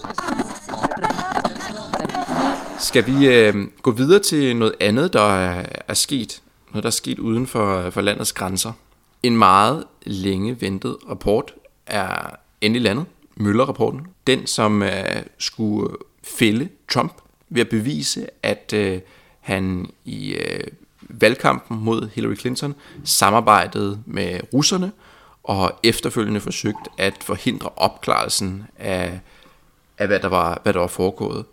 [2.79, 6.43] Skal vi øh, gå videre til noget andet, der er, er sket?
[6.71, 8.73] Noget, der er sket uden for, for landets grænser.
[9.23, 11.55] En meget længe ventet rapport
[11.87, 13.07] er endelig landet.
[13.37, 14.07] Møller-rapporten.
[14.27, 14.89] Den, som uh,
[15.39, 17.13] skulle fælde Trump
[17.49, 19.01] ved at bevise, at uh,
[19.41, 20.67] han i uh,
[21.09, 24.93] valgkampen mod Hillary Clinton samarbejdede med russerne
[25.43, 29.21] og efterfølgende forsøgt at forhindre opklarelsen af,
[29.99, 31.45] af hvad, der var, hvad der var foregået.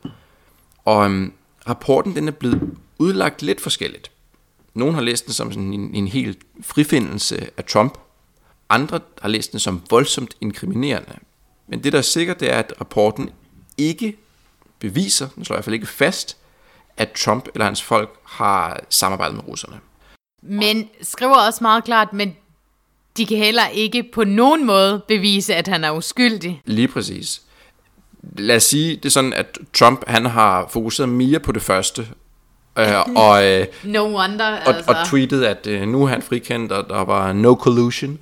[0.85, 1.33] Og um,
[1.69, 4.11] rapporten den er blevet udlagt lidt forskelligt.
[4.75, 7.97] Nogle har læst den som sådan en, en helt frifindelse af Trump.
[8.69, 11.15] Andre har læst den som voldsomt inkriminerende.
[11.67, 13.29] Men det, der er sikkert, det er, at rapporten
[13.77, 14.17] ikke
[14.79, 16.37] beviser, den slår i hvert fald ikke fast,
[16.97, 19.79] at Trump eller hans folk har samarbejdet med russerne.
[20.41, 22.35] Men skriver også meget klart, men
[23.17, 26.61] de kan heller ikke på nogen måde bevise, at han er uskyldig.
[26.65, 27.41] Lige præcis.
[28.23, 32.07] Lad os sige det er sådan, at Trump han har fokuseret mere på det første,
[32.79, 32.85] øh,
[33.25, 34.91] og, øh, No wonder, og, altså.
[34.91, 38.17] og tweetet, at øh, nu er han frikendt, og der var no collusion.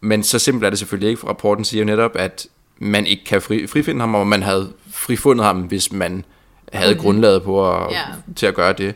[0.00, 2.46] Men så simpelt er det selvfølgelig ikke, for rapporten siger jo netop, at
[2.78, 6.24] man ikke kan fri, frifinde ham, og man havde frifundet ham, hvis man
[6.72, 8.02] havde grundlaget på at, Ja.
[8.36, 8.94] til at gøre det.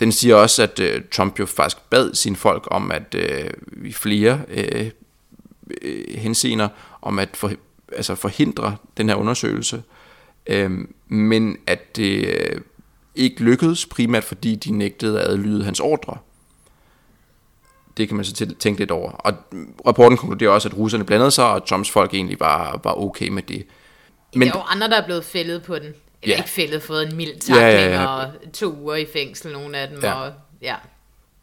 [0.00, 3.50] Den siger også, at øh, Trump jo faktisk bad sine folk om, at øh,
[3.84, 4.90] i flere øh,
[5.82, 6.68] øh, henseender,
[7.02, 7.52] om at for,
[7.96, 9.82] altså forhindre den her undersøgelse,
[10.46, 10.70] øh,
[11.08, 12.60] men at det øh,
[13.14, 16.16] ikke lykkedes, primært fordi de nægtede at adlyde hans ordre.
[17.96, 19.10] Det kan man så til- tænke lidt over.
[19.10, 19.34] Og
[19.86, 23.42] rapporten konkluderer også, at russerne blandede sig, og Trumps folk egentlig var, var okay med
[23.42, 23.66] det.
[24.34, 25.92] Men, der er jo andre, der er blevet fældet på den.
[26.22, 26.36] Eller Ja.
[26.36, 28.06] ikke fældet, fået en mild takling, ja, ja, ja.
[28.06, 29.98] og to uger i fængsel, nogle af dem.
[30.02, 30.08] Ja.
[30.08, 30.14] Ja.
[30.14, 30.76] Og, ja,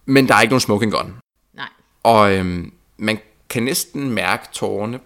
[0.05, 1.15] Men der er ikke nogen smoking gun.
[1.53, 1.67] nej.
[2.03, 4.99] Og øhm, man kan næsten mærke tårerne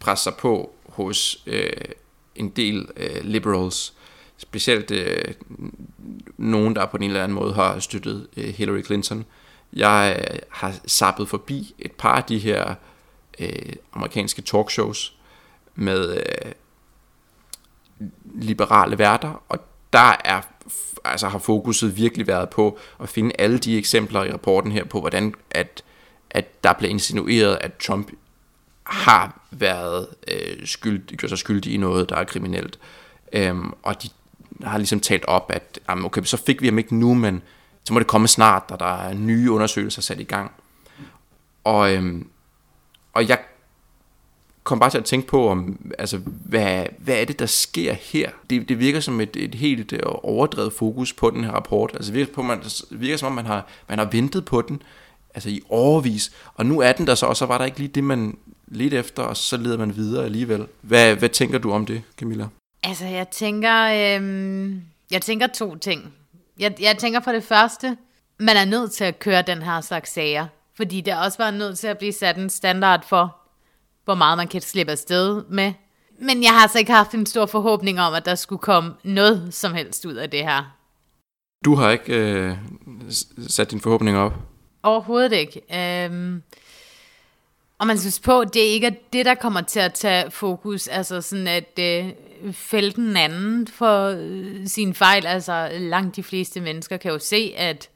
[0.00, 1.70] presse sig på hos øh,
[2.36, 3.92] en del øh, liberals.
[4.38, 5.34] Specielt øh,
[6.36, 9.24] nogen, der på en eller anden måde har støttet øh, Hillary Clinton.
[9.72, 12.74] Jeg øh, har sappet forbi et par af de her
[13.38, 15.16] øh, amerikanske talkshows
[15.74, 16.52] med øh,
[18.34, 19.58] liberale værter, og
[19.92, 20.40] der er
[21.04, 25.00] altså har fokuset virkelig været på at finde alle de eksempler i rapporten her på,
[25.00, 25.84] hvordan at,
[26.30, 28.10] at der blev insinueret, at Trump
[28.84, 32.78] har været øh, skyld, gjort sig skyldig i noget, der er kriminelt.
[33.32, 34.08] Øhm, og de
[34.62, 37.42] har ligesom talt op, at jamen, okay, så fik vi ham ikke nu, men
[37.84, 40.50] så må det komme snart, og der er nye undersøgelser sat i gang.
[41.64, 42.28] Og, øhm,
[43.12, 43.38] og jeg
[44.64, 48.30] kom bare til at tænke på, om, altså, hvad, hvad er det, der sker her?
[48.50, 51.90] Det, det virker som et, et helt øh, overdrevet fokus på den her rapport.
[51.94, 54.62] Altså, det virker, på, man, det virker som om, man har, man har ventet på
[54.62, 54.82] den
[55.34, 56.32] altså i overvis.
[56.54, 58.38] Og nu er den der så, og så var der ikke lige det, man
[58.68, 60.66] lidt efter, og så leder man videre alligevel.
[60.80, 62.46] Hvad, hvad tænker du om det, Camilla?
[62.86, 63.82] Altså, jeg tænker,
[64.16, 66.14] øhm, jeg tænker to ting.
[66.58, 67.96] Jeg, jeg tænker for det første,
[68.38, 70.46] man er nødt til at køre den her slags sager,
[70.76, 73.36] fordi det også var nødt til at blive sat en standard for,
[74.04, 75.72] hvor meget man kan slippe afsted med.
[76.20, 79.54] Men jeg har altså ikke haft en stor forhåbning om, at der skulle komme noget
[79.54, 80.76] som helst ud af det her.
[81.64, 82.56] Du har ikke øh,
[83.48, 84.32] sat din forhåbning op.
[84.82, 85.60] Overhovedet ikke.
[86.04, 86.42] Øhm,
[87.78, 90.88] og man synes på, det ikke er det, der kommer til at tage fokus.
[90.88, 92.04] Altså sådan at øh,
[92.52, 95.26] fælde den anden for øh, sin fejl.
[95.26, 97.88] Altså langt de fleste mennesker kan jo se, at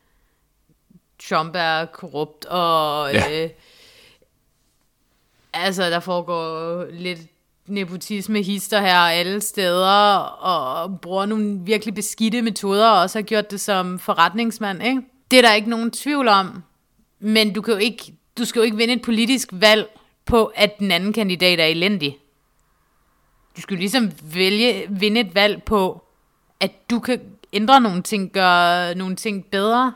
[1.29, 3.45] Trump er korrupt, og Ja.
[3.45, 3.51] øh,
[5.53, 7.19] altså der foregår lidt
[7.67, 13.51] nepotisme hister her alle steder, og bruger nogle virkelig beskidte metoder, og også har gjort
[13.51, 15.01] det som forretningsmand, ikke?
[15.31, 16.63] Det er der ikke nogen tvivl om,
[17.21, 19.87] men du kan jo ikke, du skal jo ikke vinde et politisk valg
[20.27, 22.19] på, at den anden kandidat er elendig.
[23.57, 26.03] Du skal jo ligesom vælge, vinde et valg på,
[26.61, 27.21] at du kan
[27.53, 29.93] ændre nogle ting, gøre nogle ting bedre.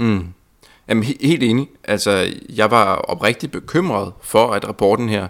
[0.00, 0.26] Mm.
[0.88, 1.68] Jamen, he- helt enig.
[1.84, 5.28] Altså, jeg var oprigtigt bekymret for, at rapporten her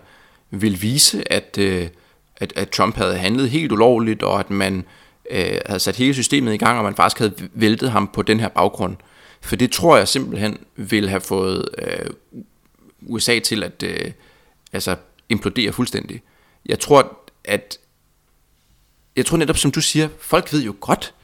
[0.51, 1.88] ville vise, at, øh,
[2.37, 4.85] at, at Trump havde handlet helt ulovligt, og at man
[5.31, 8.40] øh, havde sat hele systemet i gang, og man faktisk havde væltet ham på den
[8.40, 8.97] her baggrund.
[9.40, 12.11] For det tror jeg simpelthen vil have fået øh,
[13.01, 14.12] USA til at øh,
[14.72, 14.96] altså,
[15.29, 16.22] implodere fuldstændig.
[16.66, 17.79] Jeg tror, at
[19.16, 21.14] jeg tror netop, som du siger, folk ved jo godt,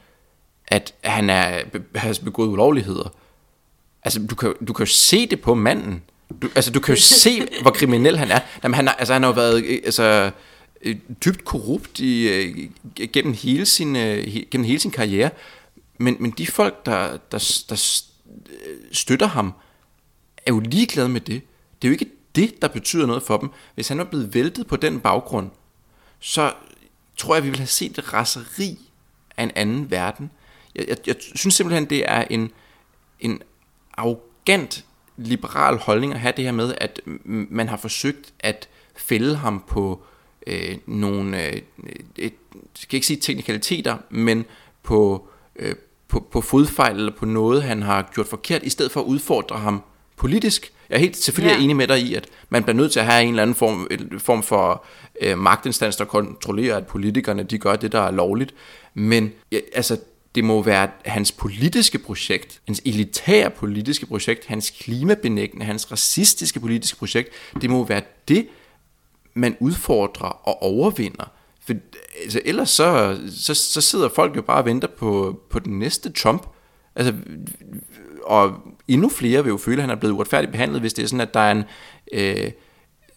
[0.67, 1.61] at han er,
[1.95, 3.13] har begået ulovligheder.
[4.03, 6.03] Altså, du kan, du kan jo se det på manden.
[6.41, 8.39] Du, altså, du kan jo se, hvor kriminel han er.
[8.63, 10.31] Jamen, han, har, altså, han har jo været øh, altså,
[10.81, 12.69] øh, dybt korrupt i, øh,
[13.13, 13.93] gennem, hele sin,
[14.51, 15.29] gennem hele sin karriere.
[15.97, 18.01] Men, men de folk, der, der, der
[18.67, 19.53] øh, støtter ham,
[20.45, 21.41] er jo ligeglade med det.
[21.81, 23.49] Det er jo ikke det, der betyder noget for dem.
[23.75, 25.49] Hvis han var blevet væltet på den baggrund,
[26.19, 26.53] så
[27.17, 28.79] tror jeg, vi vil have set et raseri
[29.37, 30.31] af en anden verden.
[30.75, 32.51] Jeg, jeg, jeg synes simpelthen, det er en,
[33.19, 33.41] en
[33.97, 34.85] arrogant
[35.17, 40.03] liberal holdning at have det her med, at man har forsøgt at fælde ham på
[40.47, 41.61] øh, nogle, øh,
[42.15, 42.33] et,
[42.73, 44.45] skal ikke sige teknikaliteter, men
[44.83, 45.75] på, øh,
[46.07, 49.57] på, på fodfejl eller på noget, han har gjort forkert, i stedet for at udfordre
[49.59, 49.83] ham
[50.17, 50.71] politisk.
[50.89, 51.63] Jeg er helt selvfølgelig ja.
[51.63, 53.87] enig med dig i, at man bliver nødt til at have en eller anden form,
[54.19, 54.85] form for
[55.21, 58.53] øh, magtinstans, der kontrollerer, at politikerne de gør det, der er lovligt.
[58.93, 59.97] Men ja, altså,
[60.35, 66.97] det må være hans politiske projekt, hans elitære politiske projekt, hans klimabenægtende, hans racistiske politiske
[66.97, 67.29] projekt,
[67.61, 68.47] det må være det,
[69.33, 71.31] man udfordrer og overvinder.
[71.65, 71.73] For
[72.23, 76.11] altså, ellers så, så, så sidder folk jo bare og venter på, på den næste
[76.11, 76.47] Trump.
[76.95, 77.13] Altså,
[78.23, 78.53] og
[78.87, 81.21] endnu flere vil jo føle, at han er blevet uretfærdigt behandlet, hvis det er sådan,
[81.21, 81.63] at der er en...
[82.13, 82.51] Øh,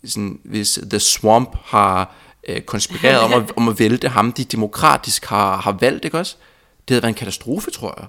[0.04, 2.14] sådan, hvis The Swamp har
[2.48, 6.36] øh, konspireret om at, om at vælte ham, de demokratisk har, har valgt, ikke også?
[6.88, 8.08] Det havde været en katastrofe, tror jeg.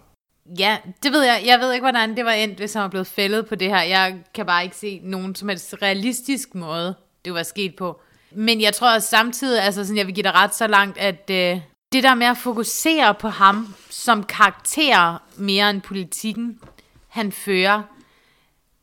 [0.59, 1.43] Ja, det ved jeg.
[1.45, 3.81] Jeg ved ikke, hvordan det var endt, hvis han var blevet fældet på det her.
[3.81, 8.01] Jeg kan bare ikke se nogen som helst realistisk måde, det var sket på.
[8.31, 11.29] Men jeg tror også samtidig, altså sådan, jeg vil give dig ret så langt, at
[11.29, 11.61] øh,
[11.91, 16.59] det der med at fokusere på ham som karakter mere end politikken,
[17.07, 17.81] han fører,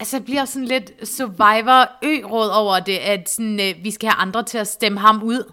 [0.00, 4.42] altså bliver sådan lidt survivor ø-råd over det, at sådan, øh, vi skal have andre
[4.42, 5.52] til at stemme ham ud,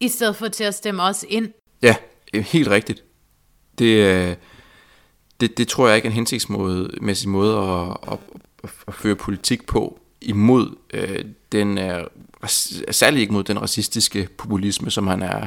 [0.00, 1.52] i stedet for til at stemme os ind.
[1.82, 1.96] Ja,
[2.34, 3.04] øh, helt rigtigt.
[3.78, 4.36] Det, øh,
[5.40, 8.18] det, det tror jeg ikke er en hensigtsmæssig måde at, at,
[8.64, 12.04] at, at føre politik på imod øh, den er
[12.90, 15.46] særlig ikke mod den racistiske populisme, som han er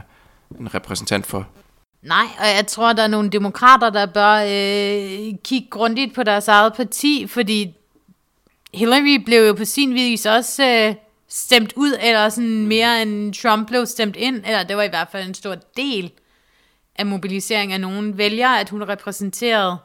[0.60, 1.48] en repræsentant for.
[2.02, 6.48] Nej, og jeg tror, der er nogle demokrater, der bør øh, kigge grundigt på deres
[6.48, 7.76] eget parti, fordi
[8.74, 10.96] Hillary blev jo på sin vis også øh,
[11.28, 15.08] stemt ud, eller sådan mere end Trump blev stemt ind, eller det var i hvert
[15.12, 16.12] fald en stor del
[16.96, 19.78] af mobilisering af nogen vælgere, at hun repræsenterede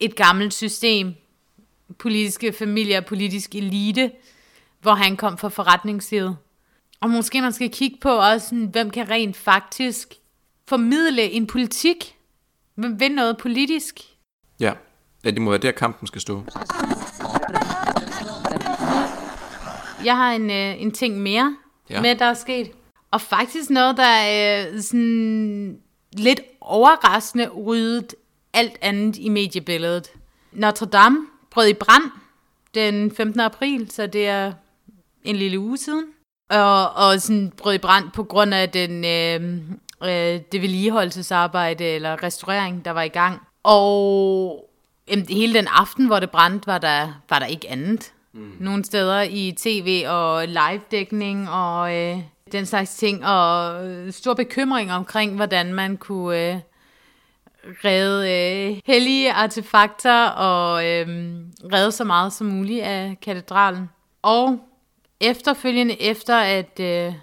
[0.00, 1.14] et gammelt system,
[1.98, 4.10] politiske familier, politisk elite,
[4.82, 6.36] hvor han kom fra forretningslivet.
[7.00, 10.14] Og måske man skal kigge på også, hvem kan rent faktisk
[10.68, 12.16] formidle en politik?
[12.74, 14.00] Hvem vil noget politisk?
[14.60, 14.72] Ja,
[15.24, 16.44] ja det må være der kampen skal stå.
[20.04, 21.56] Jeg har en, øh, en ting mere
[21.90, 22.00] ja.
[22.00, 22.70] med, der er sket.
[23.10, 25.78] Og faktisk noget, der er øh, sådan
[26.12, 28.14] lidt overraskende ryddet
[28.52, 30.12] alt andet i mediebilledet.
[30.52, 32.10] Notre Dame brød i brand
[32.74, 33.40] den 15.
[33.40, 34.52] april, så det er
[35.24, 36.04] en lille uge siden.
[36.50, 39.60] Og, og sådan brød i brand på grund af den, øh,
[40.02, 43.40] øh, det vedligeholdelsesarbejde eller restaurering, der var i gang.
[43.62, 44.68] Og
[45.10, 48.12] øh, hele den aften, hvor det brændte, var der, var der ikke andet.
[48.32, 48.52] Mm.
[48.60, 52.18] Nogle steder i tv og live-dækning og øh,
[52.52, 53.26] den slags ting.
[53.26, 56.50] Og øh, stor bekymring omkring, hvordan man kunne...
[56.50, 56.58] Øh,
[57.64, 61.06] redde øh, hellige artefakter og øh,
[61.72, 63.90] redde så meget som muligt af katedralen.
[64.22, 64.58] Og
[65.22, 67.14] efterfølgende, efter at øh,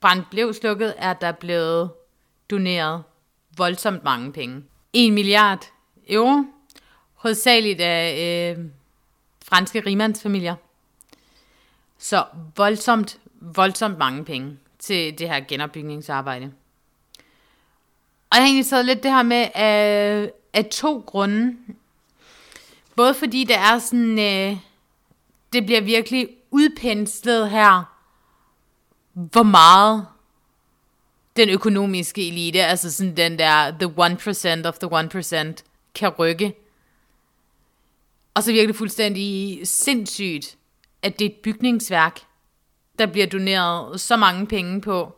[0.00, 1.90] brand blev slukket, er der blevet
[2.50, 3.02] doneret
[3.56, 4.64] voldsomt mange penge.
[4.92, 5.64] 1 milliard
[6.08, 6.44] euro,
[7.14, 8.64] hovedsageligt af øh,
[9.44, 10.54] franske rimandsfamilier.
[11.98, 12.24] Så
[12.56, 16.52] voldsomt, voldsomt mange penge til det her genopbygningsarbejde.
[18.30, 21.56] Og jeg har egentlig taget lidt det her med af, af to grunde.
[22.96, 24.56] Både fordi det er sådan, øh,
[25.52, 27.94] det bliver virkelig udpenslet her,
[29.12, 30.06] hvor meget
[31.36, 35.62] den økonomiske elite, altså sådan den der, the 1% of the 1%,
[35.94, 36.54] kan rykke.
[38.34, 40.56] Og så virkelig fuldstændig sindssygt,
[41.02, 42.20] at det er et bygningsværk,
[42.98, 45.16] der bliver doneret så mange penge på,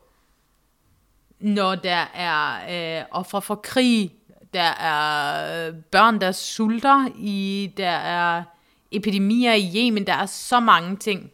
[1.40, 4.12] når der er øh, ofre for krig,
[4.54, 8.42] der er øh, børn, der sulter, i der er
[8.92, 11.30] epidemier i Yemen, der er så mange ting,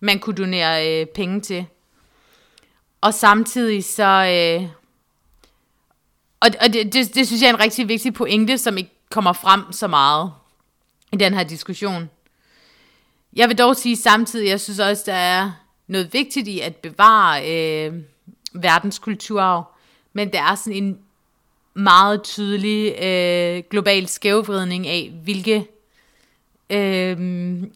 [0.00, 1.66] man kunne donere øh, penge til.
[3.00, 4.02] Og samtidig så...
[4.62, 4.68] Øh,
[6.40, 9.32] og og det, det, det synes jeg er en rigtig vigtig pointe, som ikke kommer
[9.32, 10.32] frem så meget
[11.12, 12.10] i den her diskussion.
[13.36, 15.52] Jeg vil dog sige samtidig, jeg synes også, der er
[15.86, 17.94] noget vigtigt i at bevare øh,
[18.52, 19.64] verdenskulturarv,
[20.12, 20.98] men der er sådan en
[21.74, 25.66] meget tydelig øh, global skævvridning af, hvilke
[26.72, 27.18] øh,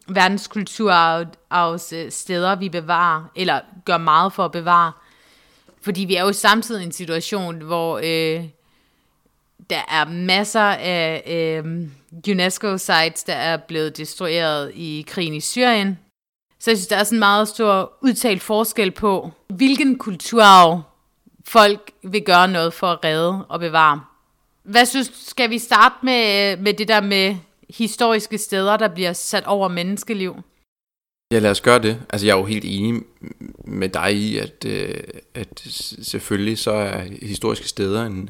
[0.07, 4.91] verdenskulturarvs øh, steder vi bevarer, eller gør meget for at bevare.
[5.81, 8.43] Fordi vi er jo samtidig i en situation, hvor øh,
[9.69, 11.87] der er masser af øh,
[12.29, 15.99] UNESCO-sites, der er blevet destrueret i krigen i Syrien.
[16.59, 20.81] Så jeg synes, der er sådan en meget stor udtalt forskel på, hvilken kulturarv
[21.45, 24.01] folk vil gøre noget for at redde og bevare.
[24.63, 27.35] Hvad synes, skal vi starte med, øh, med det der med
[27.69, 30.35] historiske steder, der bliver sat over menneskeliv?
[31.31, 32.01] Ja, lad os gøre det.
[32.09, 33.01] Altså, jeg er jo helt enig
[33.65, 35.03] med dig i, at, øh,
[35.33, 35.61] at
[36.01, 38.29] selvfølgelig så er historiske steder en,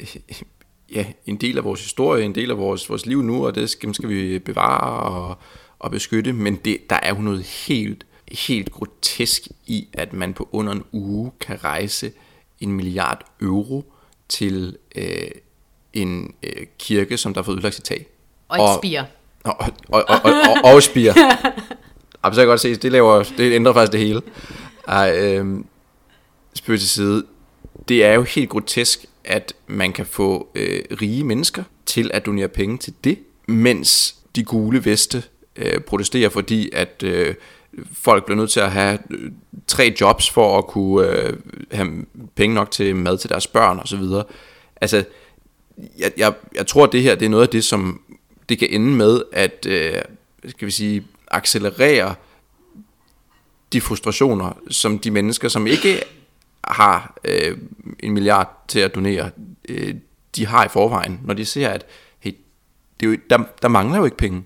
[0.94, 3.70] ja, en del af vores historie, en del af vores, vores liv nu, og det
[3.70, 5.38] skal, skal vi bevare og,
[5.78, 6.32] og beskytte.
[6.32, 10.84] Men det, der er jo noget helt, helt grotesk i, at man på under en
[10.92, 12.12] uge kan rejse
[12.60, 13.92] en milliard euro
[14.28, 15.30] til øh,
[15.92, 18.06] en øh, kirke, som der har fået ødelagt sit tag.
[18.50, 19.04] Og et spire.
[19.44, 19.56] Og,
[19.88, 20.32] og, og, og,
[20.64, 21.14] og, og spire.
[22.24, 24.22] Ej, så kan jeg godt se, det, laver, det ændrer faktisk det hele.
[24.88, 25.66] Ej, øhm,
[26.54, 27.26] spørg til side.
[27.88, 32.48] Det er jo helt grotesk, at man kan få øh, rige mennesker til at donere
[32.48, 35.22] penge til det, mens de gule veste
[35.56, 37.34] øh, protesterer, fordi at øh,
[37.92, 39.30] folk bliver nødt til at have øh,
[39.66, 41.36] tre jobs for at kunne øh,
[41.72, 44.02] have penge nok til mad til deres børn osv.
[44.80, 45.04] Altså,
[45.98, 48.00] jeg, jeg, jeg tror, at det her det er noget af det, som
[48.50, 50.02] det kan ende med, at øh,
[50.48, 52.14] skal vi sige, accelerere
[53.72, 56.02] de frustrationer, som de mennesker, som ikke
[56.64, 57.58] har øh,
[58.00, 59.30] en milliard til at donere,
[59.68, 59.94] øh,
[60.36, 61.86] de har i forvejen, når de ser, at
[62.20, 62.32] hey,
[63.00, 64.44] det er jo, der, der mangler jo ikke penge.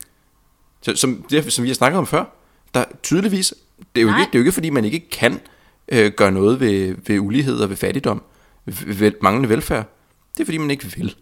[0.82, 2.24] Så, som, det, som vi har snakket om før,
[2.74, 3.54] der tydeligvis,
[3.94, 5.40] det er jo, ikke, det er jo ikke, fordi man ikke kan
[5.88, 8.22] øh, gøre noget ved, ved ulighed og ved fattigdom,
[8.64, 9.86] ved, ved manglende velfærd.
[10.34, 11.16] Det er fordi, man ikke vil.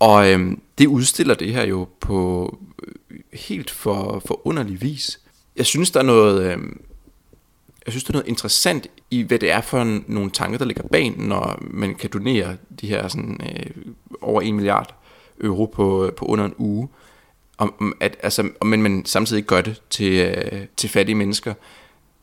[0.00, 5.20] Og øhm, det udstiller det her jo på øh, helt for, for underlig vis.
[5.56, 6.52] Jeg synes, der er noget...
[6.52, 6.80] Øhm,
[7.86, 10.82] jeg synes, der er noget interessant i, hvad det er for nogle tanker, der ligger
[10.82, 14.94] bag, når man kan donere de her sådan, øh, over 1 milliard
[15.40, 16.88] euro på, øh, på under en uge.
[17.58, 21.54] Om, at, altså, men man samtidig ikke gør det til, øh, til fattige mennesker.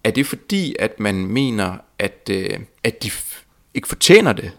[0.03, 4.51] Er det fordi, at man mener, at, øh, at de f- ikke fortjener det?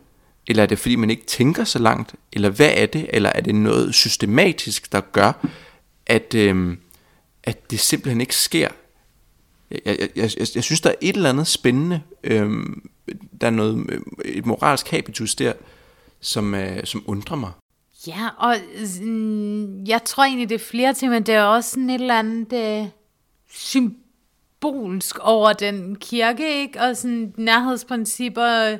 [0.48, 2.14] Eller er det fordi, man ikke tænker så langt?
[2.32, 3.10] Eller hvad er det?
[3.12, 5.46] Eller er det noget systematisk, der gør,
[6.06, 6.76] at, øh,
[7.42, 8.68] at det simpelthen ikke sker?
[9.70, 12.02] Jeg, jeg, jeg, jeg, synes, der er et eller andet spændende.
[12.24, 12.50] Øh,
[13.40, 15.52] der er noget, øhm, et moralsk habitus der,
[16.20, 17.50] som, øh, som undrer mig.
[18.06, 21.90] Ja, og øh, jeg tror egentlig, det er flere ting, men det er også sådan
[21.90, 22.88] et eller andet øh,
[23.50, 26.80] symbolsk over den kirke, ikke?
[26.80, 28.78] Og sådan nærhedsprincipper, øh,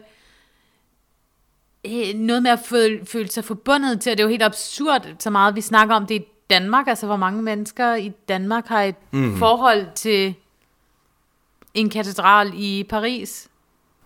[2.15, 5.31] noget med at føle, føle sig forbundet til, og det er jo helt absurd, så
[5.31, 8.95] meget vi snakker om det i Danmark, altså hvor mange mennesker i Danmark har et
[9.13, 9.39] mm.
[9.39, 10.35] forhold til
[11.75, 13.49] en katedral i Paris.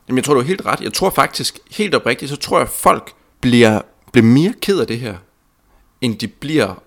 [0.09, 0.81] Jamen, jeg tror, du er helt ret.
[0.81, 3.81] Jeg tror faktisk, helt oprigtigt, så tror jeg, at folk bliver,
[4.13, 5.17] bliver mere ked af det her,
[6.01, 6.83] end de bliver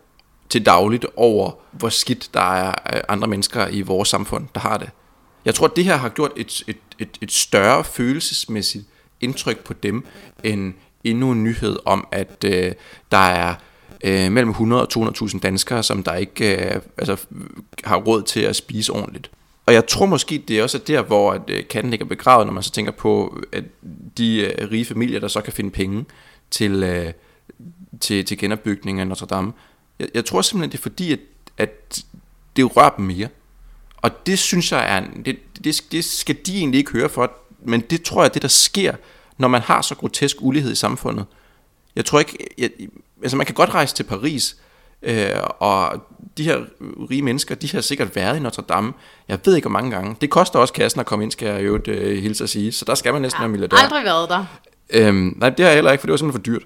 [0.50, 4.90] til dagligt over, hvor skidt der er andre mennesker i vores samfund, der har det.
[5.46, 8.86] Jeg tror, at det her har gjort et, et, et, et større følelsesmæssigt
[9.22, 10.06] indtryk på dem,
[10.44, 10.74] end
[11.04, 12.72] endnu en nyhed om, at øh,
[13.12, 13.56] der er
[14.04, 17.18] øh, mellem 100 og 200.000 danskere, som der ikke øh, altså,
[17.84, 19.32] har råd til at spise ordentligt.
[19.66, 22.54] Og jeg tror måske, det er også der, hvor at, øh, katten ligger begravet, når
[22.54, 23.64] man så tænker på, at
[24.18, 26.06] de øh, rige familier, der så kan finde penge
[26.52, 27.14] til, øh,
[28.00, 29.54] til, til genopbygningen af Notre Dame.
[30.00, 31.20] Jeg, jeg tror simpelthen, det er fordi, at,
[31.58, 32.06] at
[32.56, 33.28] det rører dem mere.
[33.98, 37.32] Og det synes jeg er, det, det, det skal de egentlig ikke høre for,
[37.66, 38.96] men det tror jeg det, der sker,
[39.38, 41.26] når man har så grotesk ulighed i samfundet.
[41.96, 42.70] Jeg tror ikke, jeg,
[43.22, 44.56] altså man kan godt rejse til Paris,
[45.02, 46.06] øh, og
[46.38, 46.58] de her
[47.10, 48.94] rige mennesker, de har sikkert været i Notre Dame,
[49.28, 50.16] jeg ved ikke hvor mange gange.
[50.22, 52.86] Det koster også kassen at komme ind, skal jeg jo øh, hilse at sige, så
[52.86, 53.78] der skal man næsten være milliardær.
[53.78, 54.46] aldrig været der.
[54.90, 56.64] Øhm, nej, det har jeg heller ikke, for det var simpelthen for dyrt.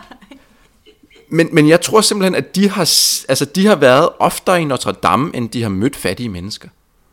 [1.36, 2.80] men, men jeg tror simpelthen, at de har,
[3.28, 6.68] altså, de har været oftere i Notre Dame, end de har mødt fattige mennesker.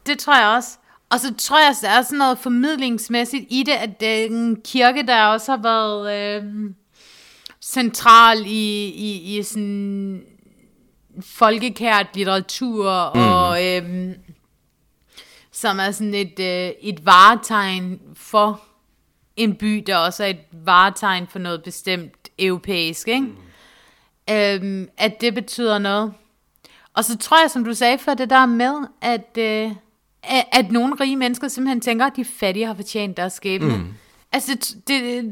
[0.05, 0.69] Det tror jeg også.
[1.09, 4.61] Og så tror jeg, der er sådan noget formidlingsmæssigt i det, at det er en
[4.61, 6.13] kirke, der også har været
[6.43, 6.43] øh,
[7.61, 10.23] central i, i, i sådan
[11.21, 13.21] folkekært litteratur, mm.
[13.21, 14.15] og øh,
[15.51, 18.61] som er sådan et, øh, et varetegn for
[19.35, 23.21] en by, der også er et varetegn for noget bestemt europæisk, ikke?
[23.21, 23.35] Mm.
[24.29, 26.13] Øhm, at det betyder noget.
[26.93, 29.71] Og så tror jeg, som du sagde før, det der med, at, øh,
[30.27, 33.77] at, at nogle rige mennesker simpelthen tænker, at de fattige har fortjent deres skæbne.
[33.77, 33.93] Mm.
[34.31, 35.23] Altså, det, det,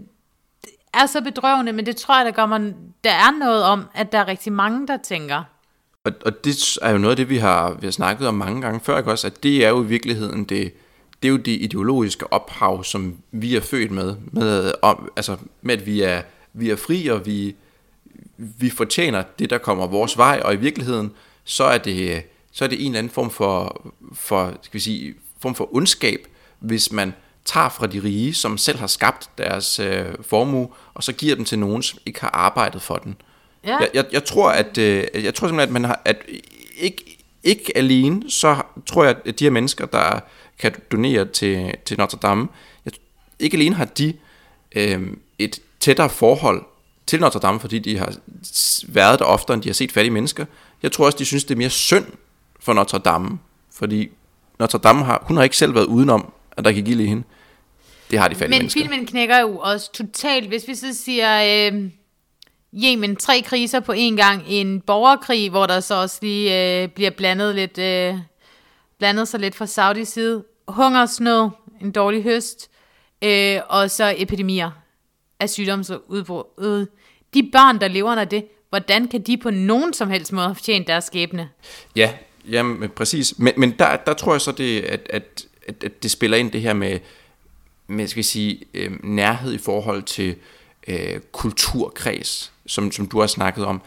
[0.63, 3.85] det er så bedrøvende, men det tror jeg, der, gør man, der er noget om,
[3.93, 5.43] at der er rigtig mange, der tænker.
[6.03, 8.61] Og, og det er jo noget af det, vi har, vi har snakket om mange
[8.61, 9.27] gange før, ikke også?
[9.27, 10.73] At det er jo i virkeligheden det,
[11.21, 15.77] det er jo det ideologiske ophav, som vi er født med, med, om, altså, med
[15.77, 16.21] at vi er,
[16.53, 17.55] vi er fri, og vi,
[18.37, 21.11] vi fortjener det, der kommer vores vej, og i virkeligheden,
[21.43, 22.23] så er det,
[22.53, 26.27] så er det en eller anden form for, for, skal vi sige, form for ondskab,
[26.59, 27.13] hvis man
[27.45, 31.45] tager fra de rige, som selv har skabt deres øh, formue, og så giver dem
[31.45, 33.15] til nogen, som ikke har arbejdet for den.
[33.65, 33.77] Ja.
[33.77, 36.17] Jeg, jeg, jeg tror, at øh, jeg tror simpelthen, at man har, at
[36.77, 40.19] ikke, ikke alene, så tror jeg, at de her mennesker, der
[40.59, 42.47] kan donere til, til Notre Dame,
[42.85, 42.93] jeg,
[43.39, 44.13] ikke alene har de
[44.75, 45.01] øh,
[45.39, 46.63] et tættere forhold
[47.07, 48.13] til Notre Dame, fordi de har
[48.87, 50.45] været der oftere, end de har set fattige mennesker.
[50.83, 52.05] Jeg tror også, de synes, det er mere synd
[52.63, 53.39] for Notre Dame,
[53.73, 54.09] fordi
[54.59, 57.23] Notre Dame har, hun har ikke selv været udenom, at der kan give hende.
[58.11, 58.81] Det har de fattige Men mennesker.
[58.81, 61.89] filmen knækker jo også totalt, hvis vi så siger, øh,
[62.83, 67.09] Yemen, tre kriser på en gang, en borgerkrig, hvor der så også lige øh, bliver
[67.11, 68.15] blandet lidt, øh,
[68.99, 71.49] blandet sig lidt fra Saudis side, hungersnød,
[71.81, 72.69] en dårlig høst,
[73.21, 74.71] øh, og så epidemier
[75.39, 76.85] af sygdomsudbrud.
[77.33, 80.55] De børn, der lever under det, hvordan kan de på nogen som helst måde have
[80.55, 81.49] fortjent deres skæbne?
[81.95, 82.13] Ja,
[82.51, 83.39] jamen, præcis.
[83.39, 86.51] Men, men der, der tror jeg så, det, at, at, at, at det spiller ind
[86.51, 86.99] det her med,
[87.87, 90.35] med skal jeg sige, øh, nærhed i forhold til
[90.87, 93.81] øh, kulturkreds, som, som du har snakket om.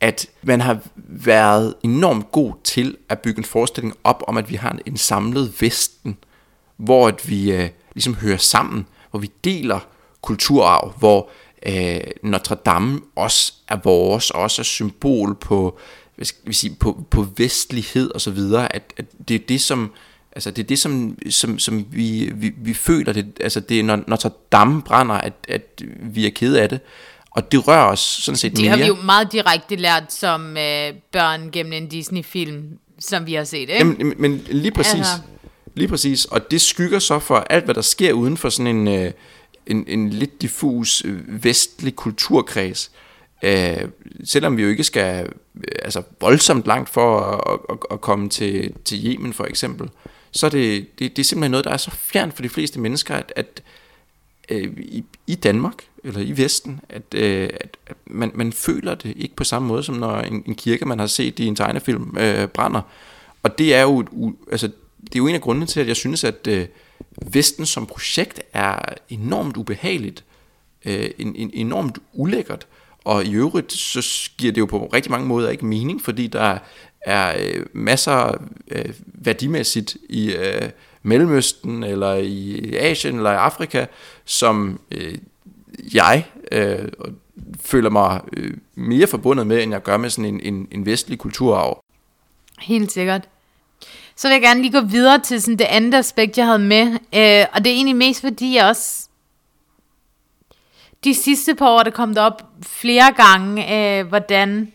[0.00, 4.54] At man har været enormt god til at bygge en forestilling op om, at vi
[4.54, 6.16] har en, en samlet Vesten,
[6.76, 9.80] hvor at vi øh, ligesom hører sammen, hvor vi deler
[10.22, 11.30] kulturarv, hvor
[11.66, 15.78] øh, Notre Dame også er vores, også er symbol på,
[16.20, 19.60] hvad skal vi sige, på, på vestlighed og så videre, at, at det er det,
[19.60, 19.92] som,
[20.32, 23.82] altså det er det, som, som, som vi, vi, vi føler, det, altså det er,
[23.82, 26.80] når Notre Dame brænder, at, at vi er kede af det,
[27.30, 28.70] og det rører os sådan set Det mere.
[28.70, 33.44] har vi jo meget direkte lært som øh, børn gennem en Disney-film, som vi har
[33.44, 33.74] set, ikke?
[33.74, 34.94] Jamen, men lige præcis.
[34.94, 35.12] Altså.
[35.74, 36.24] Lige præcis.
[36.24, 39.12] Og det skygger så for alt, hvad der sker uden for sådan en, øh,
[39.66, 42.90] en, en lidt diffus øh, vestlig kulturkreds.
[43.42, 43.76] Øh,
[44.24, 45.28] selvom vi jo ikke skal
[45.68, 49.90] Øh, altså voldsomt langt for at, at, at komme til, til Yemen for eksempel,
[50.30, 52.80] så er det, det, det er simpelthen noget, der er så fjernt for de fleste
[52.80, 53.62] mennesker, at, at
[54.48, 59.14] øh, i, i Danmark, eller i Vesten, at, øh, at, at man, man føler det
[59.16, 62.16] ikke på samme måde, som når en, en kirke, man har set i en tegnefilm,
[62.18, 62.80] øh, brænder.
[63.42, 64.66] Og det er jo, u- altså,
[65.04, 66.66] det er jo en af grundene til, at jeg synes, at øh,
[67.32, 70.24] Vesten som projekt er enormt ubehageligt,
[70.84, 72.66] øh, en, en, enormt ulækkert,
[73.04, 76.58] og i øvrigt så giver det jo på rigtig mange måder ikke mening, fordi der
[77.00, 78.34] er øh, masser
[78.70, 80.70] øh, værdimæssigt i øh,
[81.02, 83.86] Mellemøsten, eller i Asien, eller i Afrika,
[84.24, 85.18] som øh,
[85.94, 86.88] jeg øh,
[87.60, 91.18] føler mig øh, mere forbundet med, end jeg gør med sådan en, en, en vestlig
[91.18, 91.84] kulturarv.
[92.58, 93.28] Helt sikkert.
[94.16, 96.86] Så vil jeg gerne lige gå videre til sådan det andet aspekt, jeg havde med.
[96.92, 99.09] Øh, og det er egentlig mest fordi, jeg også...
[101.04, 104.72] De sidste par år er det op flere gange, øh, hvordan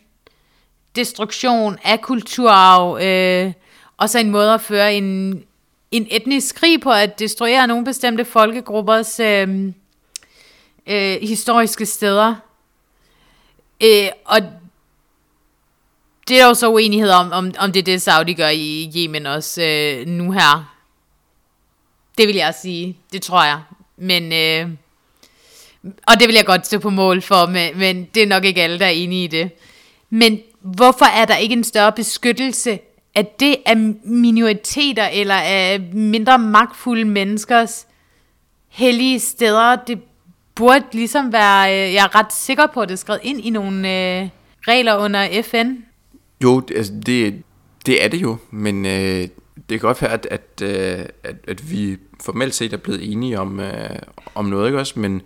[0.95, 3.53] destruktion af kulturarv, øh,
[3.97, 5.43] og så en måde at føre en,
[5.91, 9.73] en etnisk krig på, at destruere nogle bestemte folkegruppers øh,
[10.88, 12.36] øh, historiske steder.
[13.84, 14.39] Øh, og
[16.28, 19.26] det er jo så uenighed om, om, om det er det, Saudi gør i Yemen
[19.26, 20.76] også øh, nu her.
[22.17, 22.97] Det vil jeg sige.
[23.11, 23.61] Det tror jeg.
[23.97, 24.78] Men, øh,
[26.07, 28.61] og det vil jeg godt stå på mål for, men, men det er nok ikke
[28.61, 29.49] alle, der er enige i det.
[30.09, 32.79] Men hvorfor er der ikke en større beskyttelse
[33.15, 37.88] af det af minoriteter eller af mindre magtfulde menneskers
[38.69, 39.75] hellige steder?
[39.75, 39.99] Det
[40.55, 43.49] burde ligesom være, øh, jeg er ret sikker på, at det er skrevet ind i
[43.49, 44.29] nogle øh,
[44.67, 45.71] regler under FN.
[46.43, 47.43] Jo, det, altså det,
[47.86, 51.71] det er det jo, men øh, det kan godt være, at, at, øh, at, at
[51.71, 53.89] vi formelt set er blevet enige om, øh,
[54.36, 54.99] om noget, ikke også?
[54.99, 55.21] Men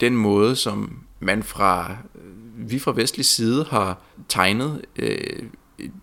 [0.00, 3.98] den måde, som man fra, øh, vi fra vestlig side har
[4.28, 5.42] tegnet øh,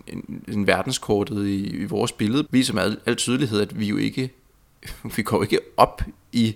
[0.08, 3.98] en, en verdenskortet i, i vores billede, viser med al, al tydelighed, at vi jo
[3.98, 4.34] ikke,
[5.16, 6.56] vi går ikke op i,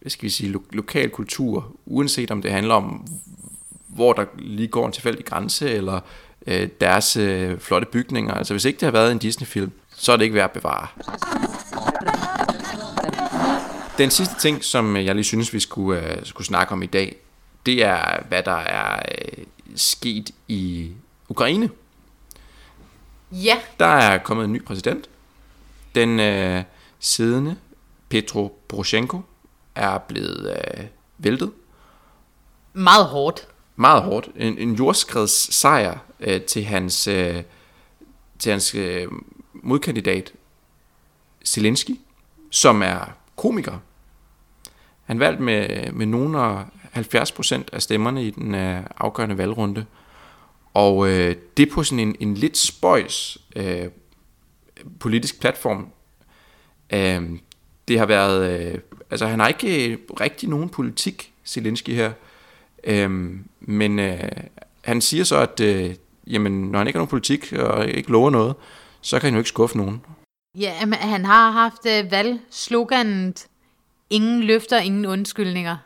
[0.00, 3.06] hvad skal vi sige, lo, lokal kultur, uanset om det handler om,
[3.88, 6.00] hvor der lige går en tilfældig grænse, eller
[6.46, 8.34] øh, deres øh, flotte bygninger.
[8.34, 10.86] Altså hvis ikke det har været en Disney-film, så er det ikke værd at bevare.
[14.00, 17.16] Den sidste ting, som jeg lige synes, vi skulle, øh, skulle snakke om i dag,
[17.66, 19.44] det er, hvad der er øh,
[19.76, 20.90] sket i
[21.28, 21.70] Ukraine.
[23.32, 25.10] Ja, Der er kommet en ny præsident.
[25.94, 26.62] Den øh,
[26.98, 27.56] siddende
[28.08, 29.20] Petro Poroshenko
[29.74, 30.84] er blevet øh,
[31.18, 31.52] væltet.
[32.72, 33.48] meget hårdt.
[33.76, 34.28] meget hårdt.
[34.36, 37.42] En, en jordskreds sejr øh, til hans, øh,
[38.38, 39.08] til hans øh,
[39.54, 40.32] modkandidat
[41.44, 42.00] Zelensky,
[42.50, 43.00] som er
[43.36, 43.78] komiker.
[45.10, 46.64] Han valgte med, med nogen af
[46.96, 49.86] 70% af stemmerne i den øh, afgørende valgrunde.
[50.74, 53.84] Og øh, det på sådan en, en lidt spøjs øh,
[55.00, 55.88] politisk platform.
[56.92, 57.38] Øh,
[57.88, 58.60] det har været...
[58.60, 58.78] Øh,
[59.10, 62.12] altså han har ikke rigtig nogen politik, Zelensky her.
[62.84, 63.10] Øh,
[63.60, 64.30] men øh,
[64.84, 65.94] han siger så, at øh,
[66.26, 68.54] jamen, når han ikke har nogen politik og ikke lover noget,
[69.00, 70.00] så kan han jo ikke skuffe nogen.
[70.58, 73.46] Ja, men han har haft øh, valgsloganet,
[74.10, 75.76] ingen løfter, ingen undskyldninger.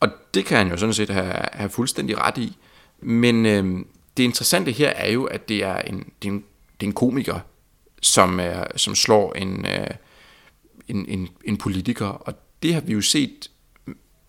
[0.00, 2.56] Og det kan han jo sådan set have, have fuldstændig ret i.
[3.00, 3.84] Men øh,
[4.16, 6.44] det interessante her er jo, at det er en, det er en,
[6.80, 7.40] det er en komiker,
[8.02, 9.86] som, er, som slår en, øh,
[10.88, 12.06] en, en, en politiker.
[12.06, 13.50] Og det har vi jo set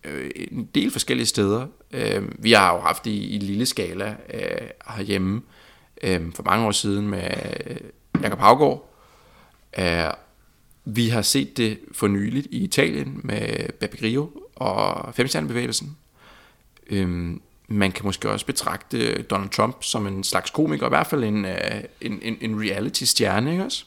[0.03, 1.67] øh, en del forskellige steder.
[1.91, 5.41] Øh, vi har jo haft det i, i lille skala øh, herhjemme
[6.03, 7.32] øh, for mange år siden med
[7.67, 7.78] øh,
[8.24, 8.93] Jakob Havgård.
[9.80, 10.03] Øh,
[10.95, 15.97] vi har set det for nyligt i Italien med Beppe og Femstjernebevægelsen.
[16.89, 17.37] Øh,
[17.67, 21.45] man kan måske også betragte Donald Trump som en slags komiker, i hvert fald en,
[21.45, 23.85] øh, en, en, en reality-stjerne, ikke også?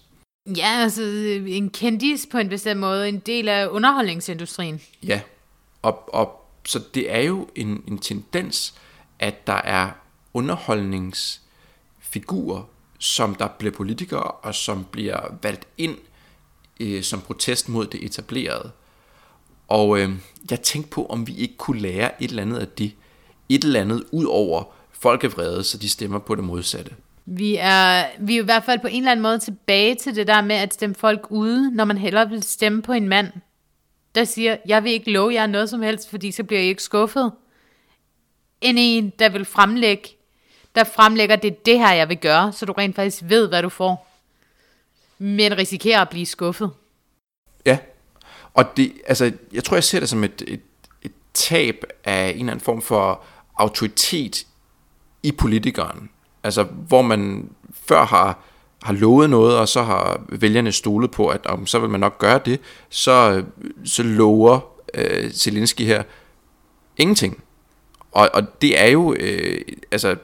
[0.57, 1.03] Ja, altså
[1.47, 4.81] en kendis på en bestemt måde, en del af underholdningsindustrien.
[5.03, 5.21] Ja,
[5.83, 8.75] og, og så det er jo en, en tendens,
[9.19, 9.91] at der er
[10.35, 12.63] underholdningsfigurer,
[12.99, 15.97] som der bliver politikere, og som bliver valgt ind
[16.83, 18.71] øh, som protest mod det etablerede.
[19.69, 20.11] Og øh,
[20.51, 22.93] jeg tænkte på, om vi ikke kunne lære et eller andet af det.
[23.49, 26.91] Et eller andet ud over folkevrede, så de stemmer på det modsatte.
[27.27, 30.27] Vi er, vi er i hvert fald på en eller anden måde tilbage til det
[30.27, 33.33] der med at stemme folk ude, når man hellere vil stemme på en mand,
[34.15, 36.83] der siger, jeg vil ikke love jer noget som helst, fordi så bliver I ikke
[36.83, 37.33] skuffet.
[38.61, 40.09] End en, der vil fremlægge,
[40.75, 43.63] der fremlægger, det er det her, jeg vil gøre, så du rent faktisk ved, hvad
[43.63, 44.12] du får.
[45.23, 46.71] Men risikerer at blive skuffet.
[47.67, 47.79] Ja,
[48.55, 50.61] og det, altså, jeg tror, jeg ser det som et, et,
[51.03, 53.23] et tab af en eller anden form for
[53.57, 54.47] autoritet
[55.23, 56.11] i politikeren.
[56.43, 58.39] Altså, hvor man før har,
[58.83, 62.19] har lovet noget, og så har vælgerne stolet på, at om så vil man nok
[62.19, 63.45] gøre det, så,
[63.85, 64.61] så lover
[64.95, 66.03] øh, Zelensky her
[66.97, 67.43] ingenting.
[68.13, 69.61] Og, og det er jo, øh,
[69.91, 70.17] altså,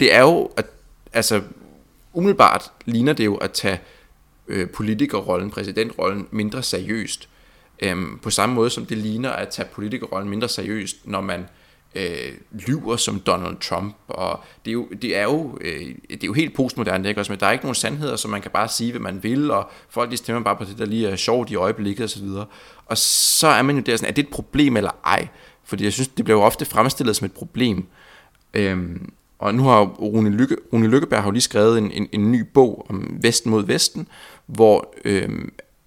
[0.00, 0.66] det er jo, at,
[1.12, 1.42] altså,
[2.12, 3.80] umiddelbart ligner det jo at tage
[4.48, 7.28] øh, politikerrollen, præsidentrollen mindre seriøst.
[7.82, 11.46] Øhm, på samme måde som det ligner at tage politikerrollen mindre seriøst, når man
[11.94, 12.32] øh,
[12.66, 16.32] lyver som Donald Trump, og det er jo, det er jo, øh, det er jo
[16.32, 17.20] helt postmoderne, ikke?
[17.20, 19.50] Også, men der er ikke nogen sandheder, så man kan bare sige, hvad man vil,
[19.50, 22.24] og folk de stemmer bare på det, der lige er sjovt i øjeblikket osv.
[22.24, 22.46] Og,
[22.86, 25.28] og så er man jo der sådan, er det et problem eller ej?
[25.64, 27.86] Fordi jeg synes, det bliver jo ofte fremstillet som et problem.
[28.54, 29.12] Øhm,
[29.42, 32.40] og nu har Rune, Lykke, Rune Lykkeberg har jo lige skrevet en, en, en ny
[32.54, 34.08] bog om Vesten mod Vesten,
[34.46, 35.28] hvor øh,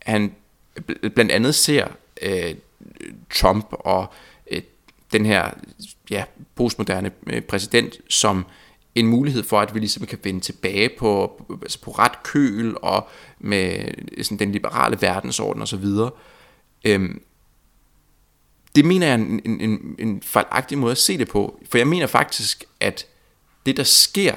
[0.02, 0.32] han
[1.16, 1.88] blandt andet ser
[2.22, 2.56] øh,
[3.34, 4.14] Trump og
[4.52, 4.62] øh,
[5.14, 5.50] den her
[6.10, 6.24] ja,
[6.56, 8.46] postmoderne øh, præsident som
[8.96, 13.08] en mulighed for, at vi ligesom kan vende tilbage på, altså på ret køl og
[13.40, 13.86] med
[14.18, 15.86] øh, sådan den liberale verdensorden osv.
[16.86, 17.22] Øhm,
[18.76, 21.88] det mener jeg er en, en, en fejlagtig måde at se det på, for jeg
[21.88, 23.08] mener faktisk, at
[23.66, 24.36] det der sker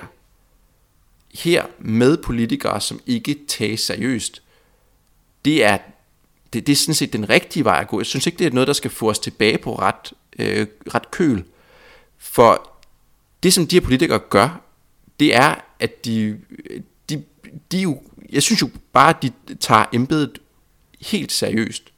[1.34, 4.42] her med politikere, som ikke tages seriøst,
[5.44, 5.78] det er,
[6.52, 8.00] det, det er sådan set den rigtige vej at gå.
[8.00, 11.10] Jeg synes ikke, det er noget, der skal få os tilbage på ret, øh, ret
[11.10, 11.44] køl.
[12.18, 12.70] For
[13.42, 14.60] det, som de her politikere gør,
[15.20, 16.40] det er, at de,
[17.10, 17.24] de,
[17.72, 20.38] de jo, jeg synes jo bare, at de tager embedet
[21.00, 21.92] helt seriøst.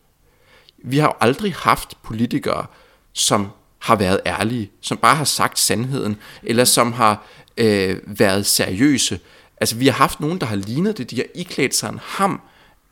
[0.79, 2.67] Vi har jo aldrig haft politikere,
[3.13, 3.49] som
[3.81, 7.27] har været ærlige, som bare har sagt sandheden, eller som har
[7.57, 9.21] øh, været seriøse.
[9.61, 12.41] Altså vi har haft nogen, der har lignet det, de har iklædt sig en ham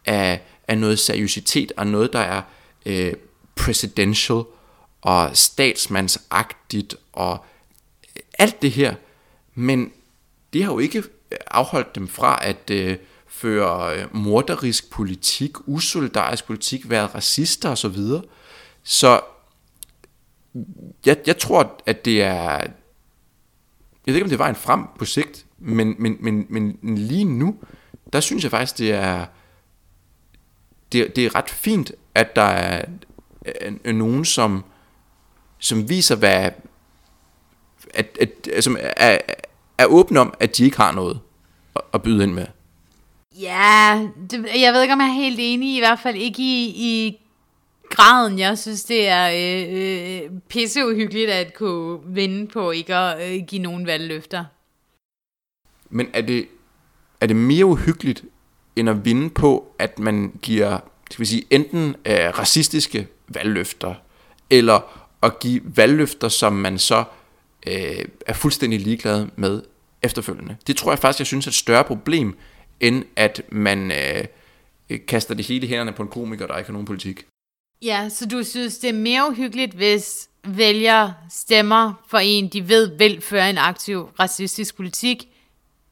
[0.06, 2.42] af, af noget seriøsitet, og noget, der er
[2.86, 3.12] øh,
[3.56, 4.42] presidential,
[5.02, 7.44] og statsmandsagtigt, og
[8.16, 8.94] øh, alt det her.
[9.54, 9.92] Men
[10.52, 11.02] det har jo ikke
[11.46, 12.96] afholdt dem fra at øh,
[13.28, 17.96] føre øh, morderisk politik, usolidarisk politik, være racister osv.
[17.96, 18.22] Så,
[18.84, 19.20] så
[21.06, 22.66] jeg, jeg tror, at det er...
[24.06, 27.24] Jeg ved ikke, om det var en frem på sigt, men, men, men, men lige
[27.24, 27.56] nu,
[28.12, 29.26] der synes jeg faktisk, det er,
[30.92, 32.84] det, det er ret fint, at der er,
[33.84, 34.64] er nogen, som,
[35.58, 36.50] som viser, hvad,
[37.94, 39.18] at, at, som er,
[39.78, 41.20] er åbne om, at de ikke har noget
[41.76, 42.46] at, at byde ind med.
[43.40, 46.66] Ja, det, jeg ved ikke, om jeg er helt enig, i hvert fald ikke i,
[46.76, 47.20] i
[47.90, 48.38] graden.
[48.38, 53.62] Jeg synes, det er øh, øh, pisseuhyggeligt at kunne vinde på ikke at øh, give
[53.62, 54.44] nogen valgløfter.
[55.90, 56.48] Men er det,
[57.20, 58.24] er det mere uhyggeligt,
[58.76, 60.78] end at vinde på, at man giver
[61.10, 63.94] skal vi sige, enten øh, racistiske valgløfter,
[64.50, 67.04] eller at give valgløfter, som man så
[67.66, 69.62] øh, er fuldstændig ligeglad med
[70.02, 70.56] efterfølgende.
[70.66, 72.38] Det tror jeg faktisk, jeg synes er et større problem,
[72.80, 74.24] end at man øh,
[75.08, 77.26] kaster det hele i hænderne på en komiker, der ikke har nogen politik.
[77.82, 82.98] Ja, så du synes, det er mere uhyggeligt, hvis vælger stemmer for en, de ved
[82.98, 85.28] vil føre en aktiv racistisk politik,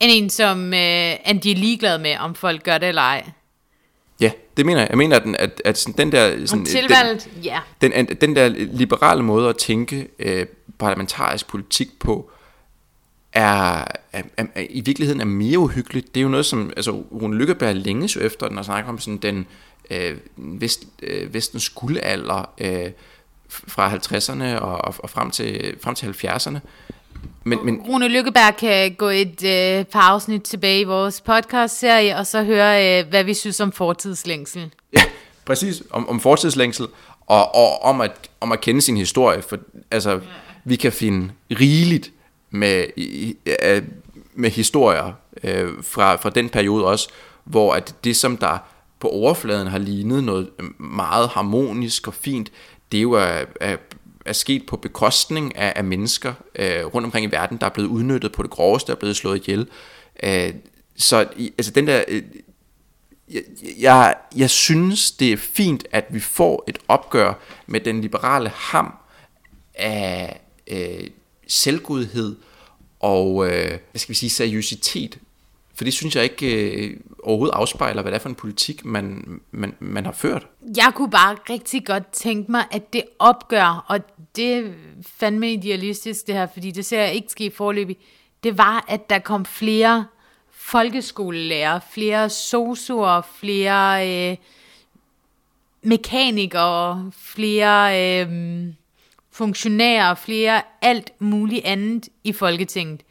[0.00, 3.30] end en, som øh, er de er ligeglade med, om folk gør det eller ej.
[4.20, 4.90] Ja, det mener jeg.
[4.90, 6.46] Jeg mener, at, den, at, at sådan, den der...
[6.46, 7.60] Sådan, Om tilvalget, ja.
[7.80, 10.46] den, den, den der liberale måde at tænke øh,
[10.78, 12.30] parlamentarisk politik på,
[13.36, 16.14] er, er, er, er, i virkeligheden er mere uhyggeligt.
[16.14, 19.16] Det er jo noget, som altså, Rune Lykkeberg længes jo efter, når snakker om sådan
[19.16, 19.46] den
[19.90, 22.90] øh, vest, øh, vestens guldalder øh,
[23.48, 26.58] fra 50'erne og, og, og frem til, frem til 70'erne.
[27.44, 32.26] Men, men, Rune Lykkeberg kan gå et øh, par afsnit tilbage i vores podcast-serie, og
[32.26, 34.72] så høre, øh, hvad vi synes om fortidslængsel.
[34.92, 35.02] Ja,
[35.44, 35.82] præcis.
[35.90, 36.86] Om, om fortidslængsel,
[37.26, 39.42] og, og om, at, om at kende sin historie.
[39.42, 39.58] For
[39.90, 40.18] altså, ja.
[40.64, 42.10] vi kan finde rigeligt
[42.50, 43.36] med, i-
[44.34, 45.12] med historier
[45.44, 47.08] øh, fra, fra den periode også,
[47.44, 48.58] hvor at det, som der
[49.00, 52.52] på overfladen har lignet noget meget harmonisk og fint,
[52.92, 53.76] det er jo er, er,
[54.24, 57.88] er sket på bekostning af, af mennesker øh, rundt omkring i verden, der er blevet
[57.88, 59.68] udnyttet på det groveste, er blevet slået ihjel.
[60.22, 60.54] Øh,
[60.96, 62.22] så i- altså den der øh,
[63.32, 63.42] jeg,
[63.80, 67.32] jeg, jeg synes, det er fint, at vi får et opgør
[67.66, 68.94] med den liberale ham
[69.74, 70.40] af
[70.70, 71.06] øh,
[71.46, 72.36] selvgodhed
[73.00, 75.18] og, øh, hvad skal vi sige, seriøsitet.
[75.74, 79.40] For det synes jeg ikke øh, overhovedet afspejler, hvad det er for en politik, man,
[79.50, 80.46] man, man har ført.
[80.76, 84.00] Jeg kunne bare rigtig godt tænke mig, at det opgør, og
[84.36, 84.70] det er
[85.02, 87.96] fandme idealistisk det her, fordi det ser jeg ikke ske forløbig,
[88.44, 90.06] det var, at der kom flere
[90.50, 94.36] folkeskolelærer, flere sosuer, flere øh,
[95.82, 98.28] mekanikere, flere øh,
[99.36, 103.02] funktionærer, flere alt muligt andet i Folketinget.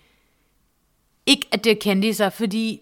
[1.25, 2.81] Ikke at det er kendiser, fordi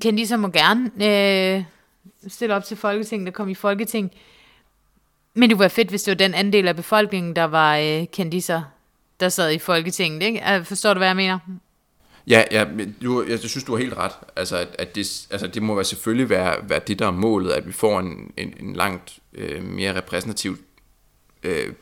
[0.00, 1.64] kendiser må gerne øh,
[2.28, 4.12] stille op til Folketinget og komme i Folketinget.
[5.34, 8.62] Men det var fedt, hvis det var den andel af befolkningen, der var øh, kendiser,
[9.20, 10.22] der sad i Folketinget.
[10.22, 10.64] Ikke?
[10.64, 11.38] Forstår du, hvad jeg mener?
[12.26, 12.66] Ja, ja
[13.02, 14.12] du, jeg synes, du har helt ret.
[14.36, 17.50] Altså, at, at det, altså, det må være selvfølgelig være, være det, der er målet,
[17.50, 20.58] at vi får en, en, en langt øh, mere repræsentativ
[21.42, 21.72] øh,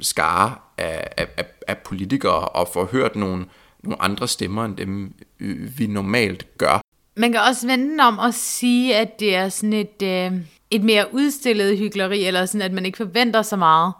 [0.00, 3.44] skare af, af, af, af politikere og får hørt nogle,
[3.82, 6.80] nogle andre stemmer end dem, øh, vi normalt gør.
[7.16, 10.32] Man kan også vende om og sige, at det er sådan et, øh,
[10.70, 13.92] et mere udstillet hyggeleri, eller sådan, at man ikke forventer så meget.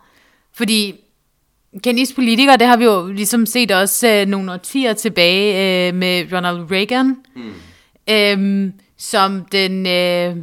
[0.52, 1.00] Fordi
[1.82, 6.32] Kennys politikere, det har vi jo ligesom set også øh, nogle årtier tilbage øh, med
[6.32, 7.52] Ronald Reagan, mm.
[8.11, 10.36] øhm, som den, øh,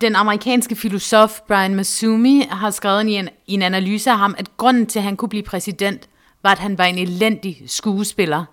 [0.00, 4.56] den amerikanske filosof Brian Masumi har skrevet i en, i en analyse af ham, at
[4.56, 6.08] grunden til, at han kunne blive præsident,
[6.42, 8.44] var, at han var en elendig skuespiller.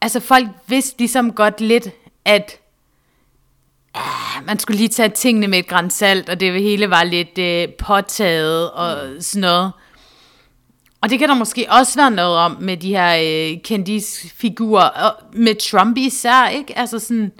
[0.00, 1.88] Altså folk vidste ligesom godt lidt,
[2.24, 2.60] at
[3.94, 7.38] ah, man skulle lige tage tingene med et gran salt, og det hele var lidt
[7.38, 9.72] øh, påtaget og sådan noget.
[11.00, 15.12] Og det kan der måske også være noget om med de her øh, kendis-figurer, og
[15.32, 16.78] med Trump især, ikke?
[16.78, 17.32] Altså sådan,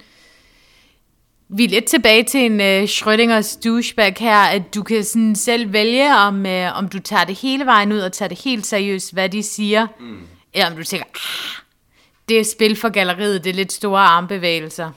[1.49, 5.73] vi er lidt tilbage til en øh, Schrödingers douchebag her, at du kan sådan selv
[5.73, 9.13] vælge, om, øh, om du tager det hele vejen ud og tager det helt seriøst,
[9.13, 10.19] hvad de siger, mm.
[10.53, 11.63] eller om du tænker, ah,
[12.29, 14.91] det er spil for galleriet, det er lidt store armbevægelser.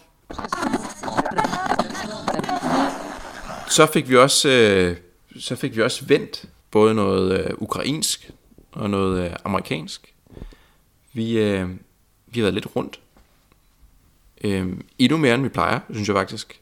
[3.68, 4.96] Så fik vi også, øh,
[5.38, 8.30] så fik vi også vendt både noget øh, ukrainsk
[8.72, 10.14] og noget øh, amerikansk.
[11.12, 11.68] Vi, øh,
[12.26, 13.00] vi har været lidt rundt.
[14.44, 14.66] Øh,
[14.98, 16.60] endnu mere end vi plejer, synes jeg faktisk.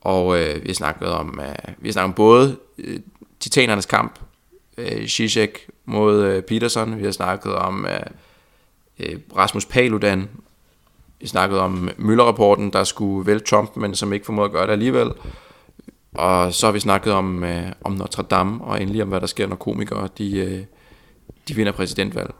[0.00, 3.00] Og øh, vi har snakket om, øh, vi har snakket om både øh,
[3.40, 4.18] titanernes kamp,
[4.78, 6.98] øh, Zizek mod øh, Peterson.
[6.98, 8.00] Vi har snakket om øh,
[8.98, 10.28] øh, Rasmus Paludan.
[11.20, 14.72] Vi snakkede om Møller-rapporten, der skulle vælge Trump, men som ikke formåede at gøre det
[14.72, 15.10] alligevel.
[16.14, 19.26] Og så har vi snakket om, øh, om Notre Dame, og endelig om, hvad der
[19.26, 20.64] sker, når komikere de, øh,
[21.48, 22.34] de vinder præsidentvalg.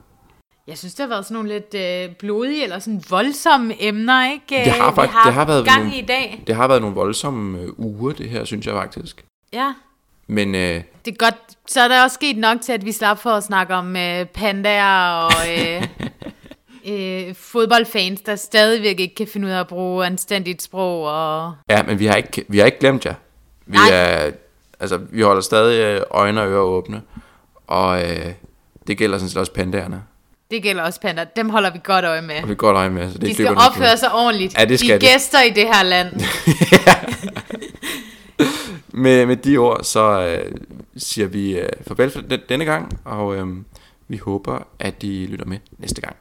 [0.66, 4.64] Jeg synes, det har været sådan nogle lidt øh, blodige eller sådan voldsomme emner, ikke?
[4.64, 6.42] Det har, vi faktisk, har det har været gang nogle, i i dag.
[6.46, 9.24] Det har været nogle voldsomme øh, uger, det her, synes jeg faktisk.
[9.52, 9.72] Ja,
[10.26, 11.34] Men øh, det er godt.
[11.66, 14.26] Så er der også sket nok til, at vi slap for at snakke om øh,
[14.26, 15.88] pandaer og øh,
[17.28, 21.04] øh, fodboldfans, der stadigvæk ikke kan finde ud af at bruge anstændigt sprog.
[21.04, 21.54] Og...
[21.70, 23.14] ja, men vi har ikke, vi har ikke glemt jer.
[23.66, 23.88] Vi, Nej.
[23.92, 24.30] er,
[24.80, 27.02] altså, vi holder stadig øh, øjne og ører åbne.
[27.66, 28.32] Og øh,
[28.86, 30.02] det gælder sådan set også pandaerne.
[30.51, 31.24] Det gælder også pandaer.
[31.24, 32.42] Dem holder vi godt øje med.
[32.42, 33.12] Og vi godt øje med.
[33.12, 34.59] Så det De skal opføre sig ordentligt.
[34.59, 36.12] Ja, det skal de er gæster i det her land.
[39.03, 40.53] med, med de ord, så øh,
[40.97, 43.47] siger vi øh, farvel for den, denne gang, og øh,
[44.09, 46.16] vi håber, at I lytter med næste gang.